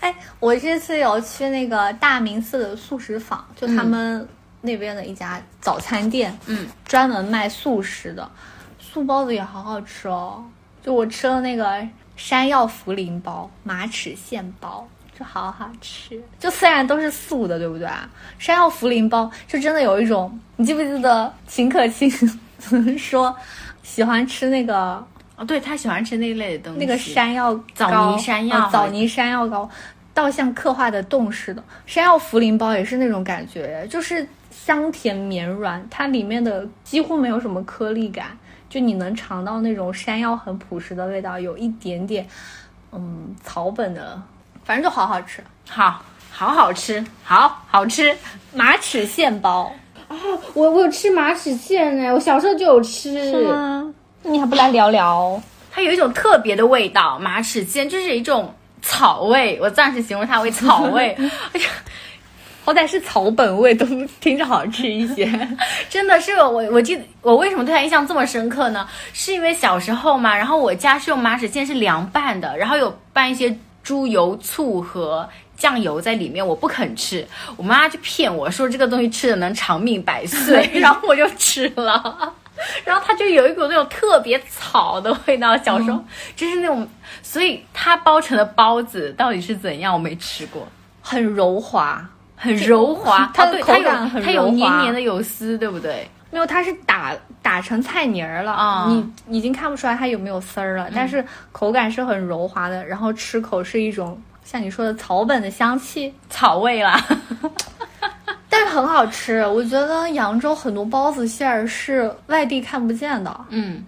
[0.00, 4.26] 哎，我这次有去那个大明寺的素食坊，就他们
[4.60, 8.28] 那边的一家早餐店，嗯，专门卖素食的，
[8.78, 10.44] 素包子也好好吃哦。
[10.82, 11.86] 就我吃了那个
[12.16, 14.86] 山药茯苓包、马齿苋包，
[15.18, 16.20] 就好好吃。
[16.38, 18.08] 就虽然都是素的，对不对啊？
[18.38, 22.08] 山药茯苓包就真的有一种，你记不记得秦可卿
[22.96, 23.34] 说
[23.82, 25.04] 喜欢吃那个
[25.36, 29.68] 哦，对他喜欢吃那一类的东西，那个山药枣泥山药啊枣泥山药糕，
[30.14, 31.62] 倒像刻画的冻似的。
[31.86, 38.36] 山药茯苓包也是那种感觉，就是香甜绵软，它里面的几乎没有什么颗粒感，
[38.68, 42.26] 就你能尝到那种山药很朴实的味道，有一点点
[42.92, 44.20] 嗯草本的，
[44.68, 45.42] 反正就好好吃。
[45.66, 48.14] 好好好吃，好好吃。
[48.52, 49.72] 马齿苋包
[50.08, 50.16] 啊
[50.52, 53.90] 我我有吃马齿苋呢，我小时候就有吃，是吗？
[54.22, 55.40] 你还不来聊聊？
[55.72, 61.16] 它有一种特别的味道，马齿苋就是一种草味，我暂时形容它为草味。
[62.62, 63.86] 好歹是草本味，都
[64.20, 65.26] 听着好吃一些。
[65.88, 68.86] 真的是我，我记得我为什么对它印象这么深刻呢？
[69.14, 73.56] 是因为小时候嘛，然后我家是用马齿苋是凉拌的，然后有拌一些
[73.88, 75.26] 猪油、醋和
[75.56, 77.26] 酱油在里面，我不肯吃，
[77.56, 82.34] 我妈就骗我说这个东西吃了能长命百岁， 然后我就吃了。
[82.84, 86.04] 然后它就有一股那种特别草的味道，小时候、
[86.36, 86.86] 就是那种，
[87.22, 90.68] 所以它包成的包子到底是怎样，我没吃过，
[91.00, 96.06] 很柔滑，很柔滑，它的口感很它有黏黏的有丝，对不对？
[96.30, 97.16] 没有，它是打
[97.48, 98.84] 打成菜泥儿了，啊
[99.24, 107.02] 你已经看不出来它有没有丝儿了，但是口感是很柔滑的，然后吃口是一种像你说的草本的香气，草味啦。
[108.50, 109.46] 但是很好吃。
[109.46, 113.82] 我觉得扬州很多包子馅儿是外地看不见的，嗯，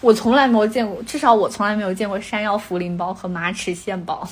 [0.00, 4.28] 我从来没有见过，至少我从来没有见过山药茯苓包和马齿苋包。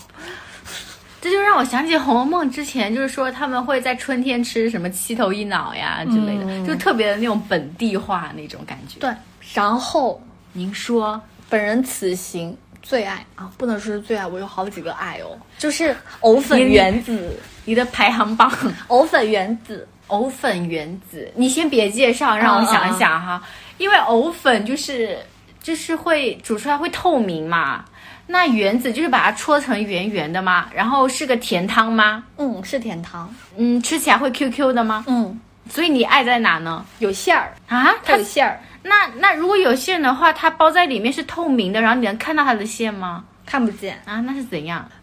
[1.21, 9.01] 这就让我想起《红楼梦》之前，就是说他们会在春天吃什么七头一脑呀之类的，嗯就特别的那种本地化那种感觉。
[9.01, 9.11] 对，
[9.55, 18.51] 然后您说本人此行最爱啊，不能说是最爱，我有好几个爱哦，就是 藕粉圆子，你的排行榜，
[18.89, 19.87] 藕粉圆子。
[20.09, 23.43] 藕粉圆子，你先别介绍，让我想一想哈，
[23.77, 25.19] 因为藕粉就是
[25.62, 27.85] 就是会煮出来会透明嘛。
[28.31, 32.22] 那圆子就是把它搓成圆圆的吗，然后是个甜汤吗？
[32.37, 33.35] 嗯，是甜汤。
[33.57, 35.03] 嗯，吃起来会 Q Q 的吗？
[35.09, 36.85] 嗯，所以你爱在哪呢？
[36.99, 43.24] 有馅儿，啊，它有馅儿，那那如果有馅的话，它包在里面是透明的，然后你能看到它的馅吗？
[43.47, 43.99] 看不见。
[44.05, 44.87] 啊，那是怎样？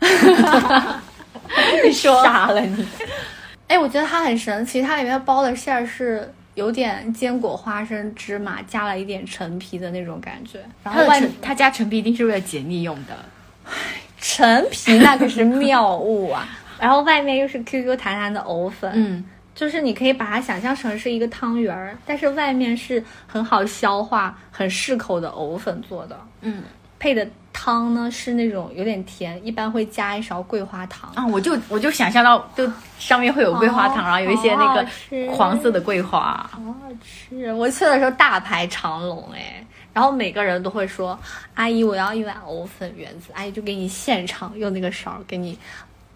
[1.83, 2.85] 你说 傻了你！
[3.67, 10.59] 哎，我觉得它很神奇，它里面包的馅儿是有点坚果、花生、芝麻，加了一点陈皮的那种感觉。
[10.83, 13.15] 然后外它的陈，它加陈皮一定是为了解腻用的。
[14.19, 16.47] 陈皮那可是妙物啊！
[16.79, 26.19] 然后外面又是 QQ 弹弹的藕粉，嗯，就是你可以把它想象成是一个汤圆儿，但是外面是很好消化、很适口的藕粉做的。
[26.41, 26.63] 嗯，
[27.05, 31.11] 配的汤呢是那种有点甜，一般会加一勺桂花糖。
[31.13, 36.49] 啊，我就我就想象到，就上面会有桂花糖，哦然后有一些那个黄色的桂花。
[36.51, 37.53] 好好吃！
[37.53, 41.17] 我去的时候大排长龙哎，然后每个人都会说
[41.53, 45.55] ：“阿姨，我要一碗藕粉圆子。”阿姨就给你现场用那个勺给你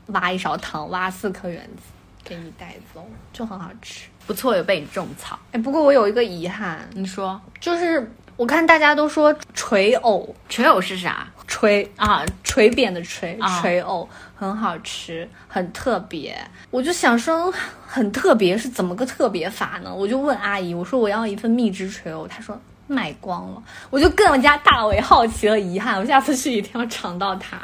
[0.08, 1.84] 挖一勺糖，挖四颗圆子
[2.24, 4.08] 给你带走，就很好吃。
[4.26, 5.38] 不错，有被你种草。
[5.52, 12.24] 哎，不过我有一个遗憾，你说就是我看大家都说锤藕，垂藕是啥锤啊？
[12.42, 16.38] 锤扁的锤啊锤藕很好吃，很特别。
[16.72, 17.54] 我就想说，
[17.86, 19.94] 很特别是怎么个特别法呢？
[19.94, 23.62] 我就问阿姨，我说我要一份蜜汁锤藕，她说卖光了。
[23.90, 27.60] 我就更加大为好奇和遗憾，我下次去一定要尝到它。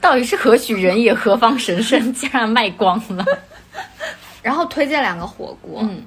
[0.00, 3.24] 到底是何许人也，何方神圣，竟然卖光了？
[4.42, 6.04] 然后推荐两个火锅，嗯，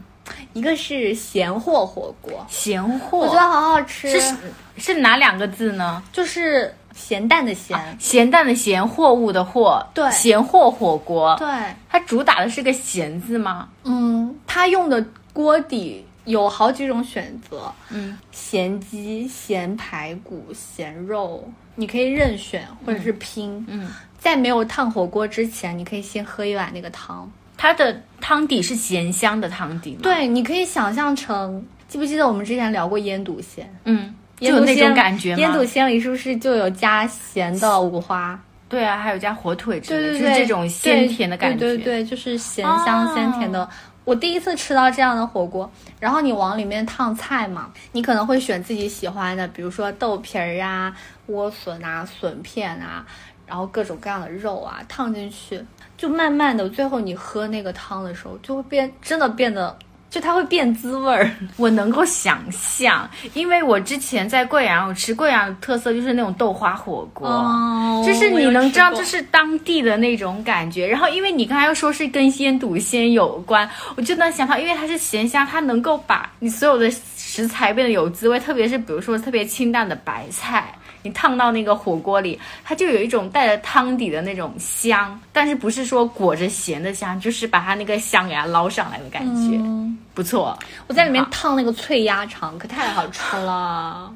[0.53, 4.36] 一个是咸货火锅，咸货，我觉得好好吃，是
[4.78, 6.01] 是哪两个字呢？
[6.11, 11.36] 就是咸蛋的咸，咸蛋的咸，货物的货，对咸货火锅。
[11.38, 11.47] 对，
[11.89, 13.69] 它主打的是个咸字吗？
[13.84, 15.03] 嗯，它用的
[15.34, 23.65] 锅底有好几种选择，嗯，咸鸡、咸排骨、咸肉，你可以任选或者是拼。
[23.67, 27.30] 嗯，在没有烫火锅之前，你可以先喝一碗那个汤。
[27.62, 33.72] 它的汤底是咸香的汤底吗？，对，你可以想象成，记不记得我们之前聊过腌笃鲜？
[33.86, 35.38] 嗯，就有那种感觉吗？
[35.38, 38.39] 腌笃鲜里是不是就有加咸的五花？
[38.68, 41.59] 对啊，还有加火腿之类的，对对对，就是这种鲜甜的感觉。
[41.59, 43.70] 对对对，就是咸香哦鲜甜的。
[44.03, 50.91] 我第一次吃到这样的火锅，然后你往里面烫菜嘛，你可能会选自己喜欢的，比如说豆皮儿啊、
[51.30, 53.05] 莴笋啊、笋片啊，
[53.52, 55.62] 然后各种各样的肉啊烫进去，
[55.97, 59.78] 就慢慢的，最后你喝那个汤的时候，就会变，真的变得，
[60.10, 61.30] 就它会变滋味儿。
[61.58, 67.28] 我能够想象，因为我之前在贵阳我吃贵阳的特色，就是那种豆花火锅。
[67.28, 69.12] 哦就是你能知道这是。
[69.12, 80.74] 是当地的那种感觉，然后因为你刚才又说是跟鲜笃鲜有关，我就能想到，因为它是咸香，它能够把你所有的食材变得有滋味，特别是比如说特别清淡的白菜，
[81.04, 90.58] 你烫到那个火锅里，它就有一种带着汤底的那种香，但是不是说裹着咸的香，就是把它那个香给它捞上来的感觉，嗯不错。
[90.88, 94.12] 我在里面烫那个脆鸭肠，可太好吃了。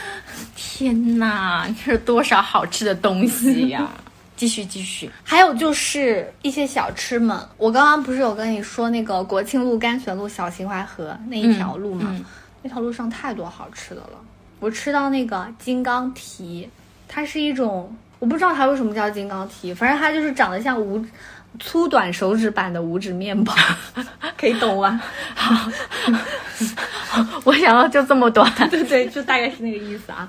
[0.54, 3.88] 天哪，这是多少好吃的东西呀、
[4.36, 12.06] 继续继续，还有就是一些小吃们，我刚刚不是有跟你说那个国庆路甘泉路小秦淮河那一条路嘛？
[12.10, 12.24] 嗯
[12.62, 14.18] 那条路上太多好吃的了。
[14.60, 16.68] 我吃到那个金刚蹄，
[17.08, 21.04] 它是一种我不知道它为什么叫金刚蹄，反正它就是长得像五
[21.58, 23.52] 粗短手指版的五指面包，
[24.38, 25.02] 可以懂吗？
[27.44, 28.52] 我想要就这么短。
[28.68, 30.28] 对对，就大概是那个意思啊。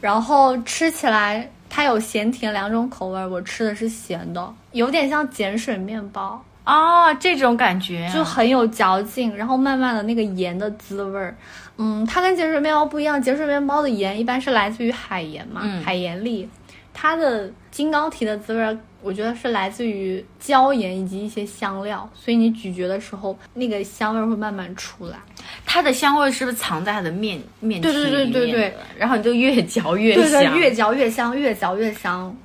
[0.00, 6.42] 然后吃起来它有咸甜两种口味儿，我吃的是咸的，有点像碱水面包。
[6.64, 11.36] 哦，这种感觉啊就很有嚼劲，然后慢慢的那个盐的滋味儿，
[11.78, 15.82] 嗯，它跟碱水面包不一样，碱水面包的盐一般是来自于海盐嘛，嗯。
[15.82, 16.48] 海盐粒，
[16.92, 25.16] 它的金刚提的滋味儿，我觉得是来自于椒盐以及一些香料，所以你咀嚼的时候，那个香味儿会慢慢出来。
[25.64, 28.50] 它的香味是不是藏在它的面面体对对对对。
[28.52, 32.36] 对然后你就越嚼越对香，对，越嚼越香，越嚼越香，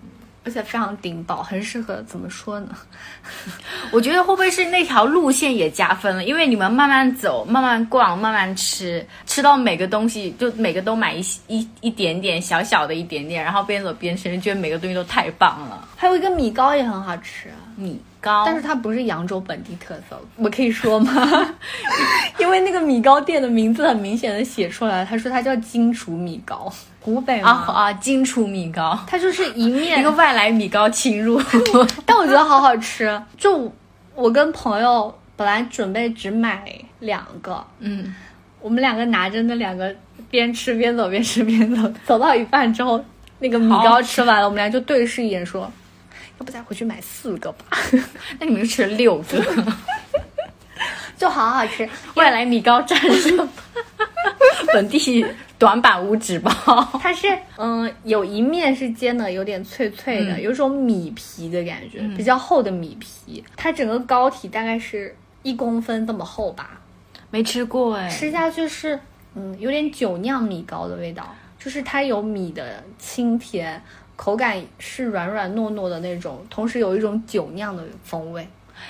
[0.46, 2.70] 而且非常顶饱，很适合怎么说呢？
[3.92, 6.24] 我觉得会不会是那条路线也加分了？
[6.24, 15.88] 因为你们慢慢走、慢慢逛、慢慢吃，吃到每个东西就每个都买一一一点点，小小的一点点，然后边走边吃，觉得每个东西都太棒了。
[15.96, 17.50] 还有一个米糕也很好吃。
[17.76, 21.56] 米糕，但是它不是扬州本地特色，我可以说吗？
[22.38, 26.72] 因为那个米糕店的名字很明显的写出来，他说它叫金厨米糕，
[27.04, 31.42] 湖北，啊啊，荆楚米糕，它就是一面一个外来米糕侵入。
[32.06, 33.22] 但我觉得好好吃。
[33.38, 33.72] 就
[34.16, 36.64] 我跟朋友本来准备只买
[37.00, 38.16] 两个，嗯，
[38.62, 39.94] 我们两个拿着那两个
[40.30, 43.04] 边吃边走，边吃边走，走到一半之后，
[43.40, 45.70] 那个米糕吃完了，我们俩就对视一眼说。
[46.40, 47.78] 要不再回去买四个吧？
[48.40, 49.44] 那你们就吃了六个，
[51.16, 51.88] 就好好吃。
[52.16, 53.48] 外来米糕战胜
[54.74, 55.26] 本地
[55.58, 56.52] 短板无纸包。
[57.00, 63.44] 它是嗯，有一面是煎的有点脆脆的，嗯有一种米皮的感觉，比较厚的米皮。
[63.56, 66.82] 它整个膏体大概是一公分这么厚吧，
[67.30, 69.00] 没吃过哎，吃下去是
[69.36, 73.82] 嗯有点酒酿米糕的味道，就是它有米的清甜，
[74.16, 78.48] 口感是软软糯糯的那种，同时有一种酒酿的风味。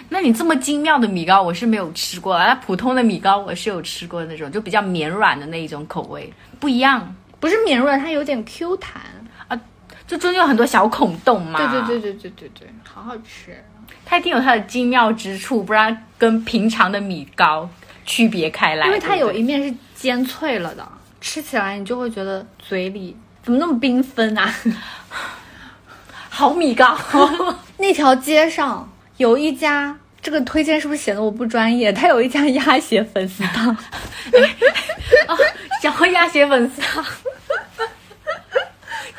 [0.09, 9.01] 那你这么精妙的米糕我是没有吃过，那普通的米糕我是有吃过那种，就比较绵软的那一种口味，不一样，不是绵软，它有点 Q 弹
[9.47, 9.59] 啊。
[10.05, 11.59] 就中间有很多小孔洞嘛。
[11.59, 13.63] 对对对对对对对，好好吃。
[14.05, 17.69] 它一定有它的精妙之处，不然跟平常的米糕
[18.05, 18.85] 区别开来。
[18.87, 20.87] 因为它有一面是煎脆了的，
[21.21, 24.53] 吃起来你就会觉得嘴里怎么那么缤纷啊！
[26.29, 26.97] 好米糕，
[27.77, 31.91] 那条街上有一家，这个推荐是不是显得我不专业？
[31.93, 33.75] 他有一家鸭血粉丝汤，
[35.81, 37.05] 想要鸭血粉丝汤，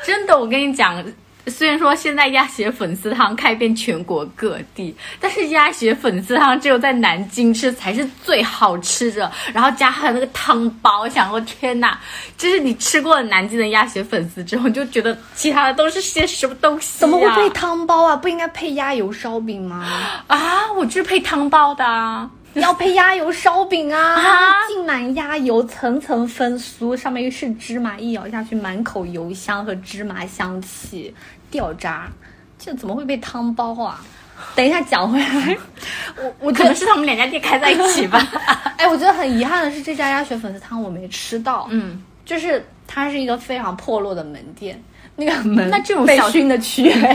[0.03, 1.03] 真的，我跟你讲。
[1.47, 9.31] 虽然说现在鸭血粉丝汤开遍全国各地，但是鸭血粉丝汤只有在南京吃才是最好吃的。
[9.53, 11.99] 然后加上那个汤包，我想说天哪，
[12.37, 16.99] 就是你吃过了南京的鸭血粉丝之后，你就觉得其他的都是些什么东西、啊？
[17.01, 18.15] 怎么会配汤包啊？
[18.15, 19.85] 不应该配鸭油烧饼吗？
[20.27, 20.71] 啊？
[20.75, 22.29] 我就是配汤包的、啊。
[22.55, 31.13] 要配鸭油烧饼啊，啊浸满鸭油，层层分酥，上面又是芝麻，一咬下去满口油香和芝麻香气，
[31.55, 32.07] 掉渣。
[32.59, 33.99] 这怎么会被汤包啊？
[34.53, 35.57] 等一下讲回来，
[36.21, 38.21] 我我觉得可能是他们两家店开在一起吧。
[38.77, 41.67] 哎，我觉得很遗憾的是，这家鸭血粉丝汤我没吃到。
[41.71, 44.81] 嗯，就是它是一个非常破落的门店，
[45.15, 47.07] 那个门那这种小被熏的黢黑。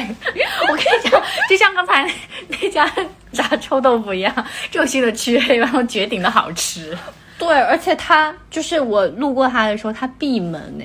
[0.68, 2.10] 我跟你讲，就像刚才
[2.48, 2.90] 那家
[3.32, 4.34] 炸臭豆腐一样，
[4.70, 6.96] 这种熏的黢黑，然后绝顶的好吃。
[7.38, 10.84] 对，而且它就是我路过它的时候，它闭门呢，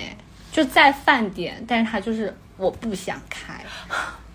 [0.51, 3.53] 就在饭点，但是它就是我不想开。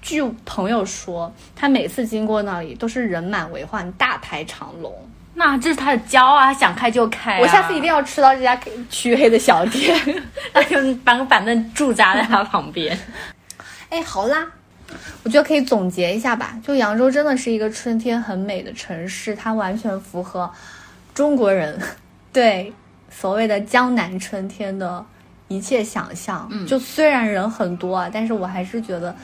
[0.03, 4.93] 据朋友说，他每次经过那里都是人满为患，大排长龙。
[5.35, 8.59] 那这是他的骄傲啊，想开就开、我下次一定，要吃到这家
[8.91, 9.97] 黢黑的小店。
[10.53, 12.99] 那就搬个板凳驻扎在他旁边。
[13.89, 14.47] 哎，好啦，
[15.23, 16.59] 我觉得可以总结一下吧。
[16.63, 20.51] 就扬州真的是一个春天很美的城市，它完全符合
[21.15, 21.81] 中国人
[22.33, 22.73] 对
[23.11, 25.05] 所谓的江南春天的
[25.51, 26.49] 一切想象。
[26.51, 29.15] 嗯，就虽然人很多啊，但是我还是觉得。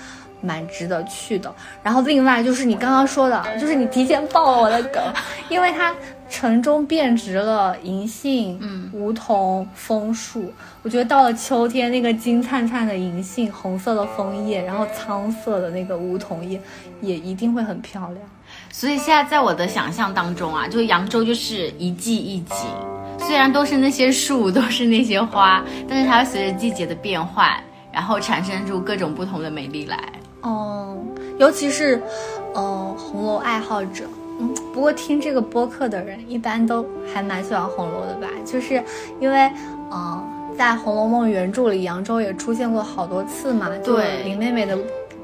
[0.43, 1.53] 蛮值得去的。
[1.83, 5.03] 然后另外就是你刚刚说的，就是你提前爆了我的梗，
[5.49, 5.93] 因为它
[6.29, 10.53] 城中遍植了银杏、嗯梧桐、枫树。
[10.83, 16.61] 我觉得到了秋天，那个金灿灿的银杏、红色的枫叶，然后苍色的那个梧桐叶，
[17.01, 18.19] 也一定会很漂亮。
[18.71, 22.57] 所以现在在我的想象当中啊，就扬州就是一季一景，
[23.19, 27.51] 虽然都是那些树，都是那些花，但是它会随着季节的变换，
[27.93, 29.99] 然后产生出各种不同的美丽来。
[30.43, 30.97] 哦，
[31.39, 32.01] 尤其是，
[32.55, 34.05] 呃，红楼爱好者。
[34.39, 38.29] 嗯，不过听这个播客的人一般都还蛮喜欢红楼的吧？
[38.45, 38.83] 就是
[39.19, 39.51] 因为，
[39.91, 40.23] 呃，
[40.57, 43.71] 在《红楼梦》原著里，扬州也出现过好多次嘛。
[43.83, 44.79] 就对林妹妹的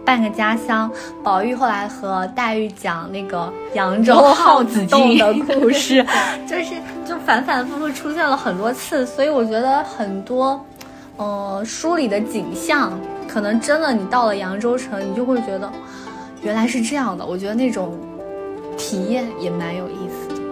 [0.04, 0.90] 半个家乡，
[1.22, 6.04] 宝玉后来和黛玉讲那个扬州耗子洞的故事，
[6.46, 6.74] 就是
[7.06, 10.64] 就反反复复出现了很多次，所以我觉得很多，
[11.16, 12.92] 呃，书里的景象，
[13.28, 15.70] 可能真的你到了扬州城，你就会觉得
[16.42, 17.24] 原来是这样的。
[17.24, 17.96] 我觉得那种
[18.76, 20.42] 体验也蛮有意思的。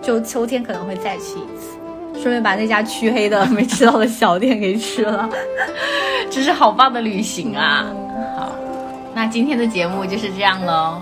[0.00, 1.76] 就秋天可能会再去一次，
[2.14, 5.28] 顺便把那家黢黑的没吃到的小店给吃了。
[6.30, 7.86] 这是好棒的旅行啊！
[9.14, 11.00] 好，那今天的节目就是这样喽。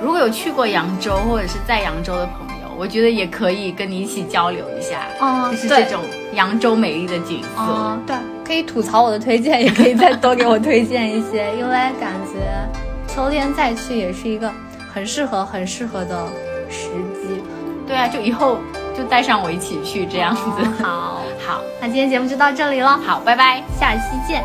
[0.00, 6.00] 如果有去过扬州或者是在扬州的朋友，我觉得也可以跟你一起交流一下，哦就是这种
[6.32, 7.60] 扬州美丽的景色。
[7.60, 12.68] 哦，对，可以吐槽我的推荐，也可以再多给我推荐一些， 因为感觉
[13.12, 14.50] 秋天再去也是一个
[14.92, 16.26] 很适合、很适合的
[16.70, 16.88] 时
[17.20, 17.42] 机。
[17.86, 18.58] 对啊，就以后
[18.96, 20.42] 就带上我一起去这样子。
[20.82, 23.62] 好，好，那今天节目就到这里了，好，拜拜。
[23.78, 24.42] 下期见。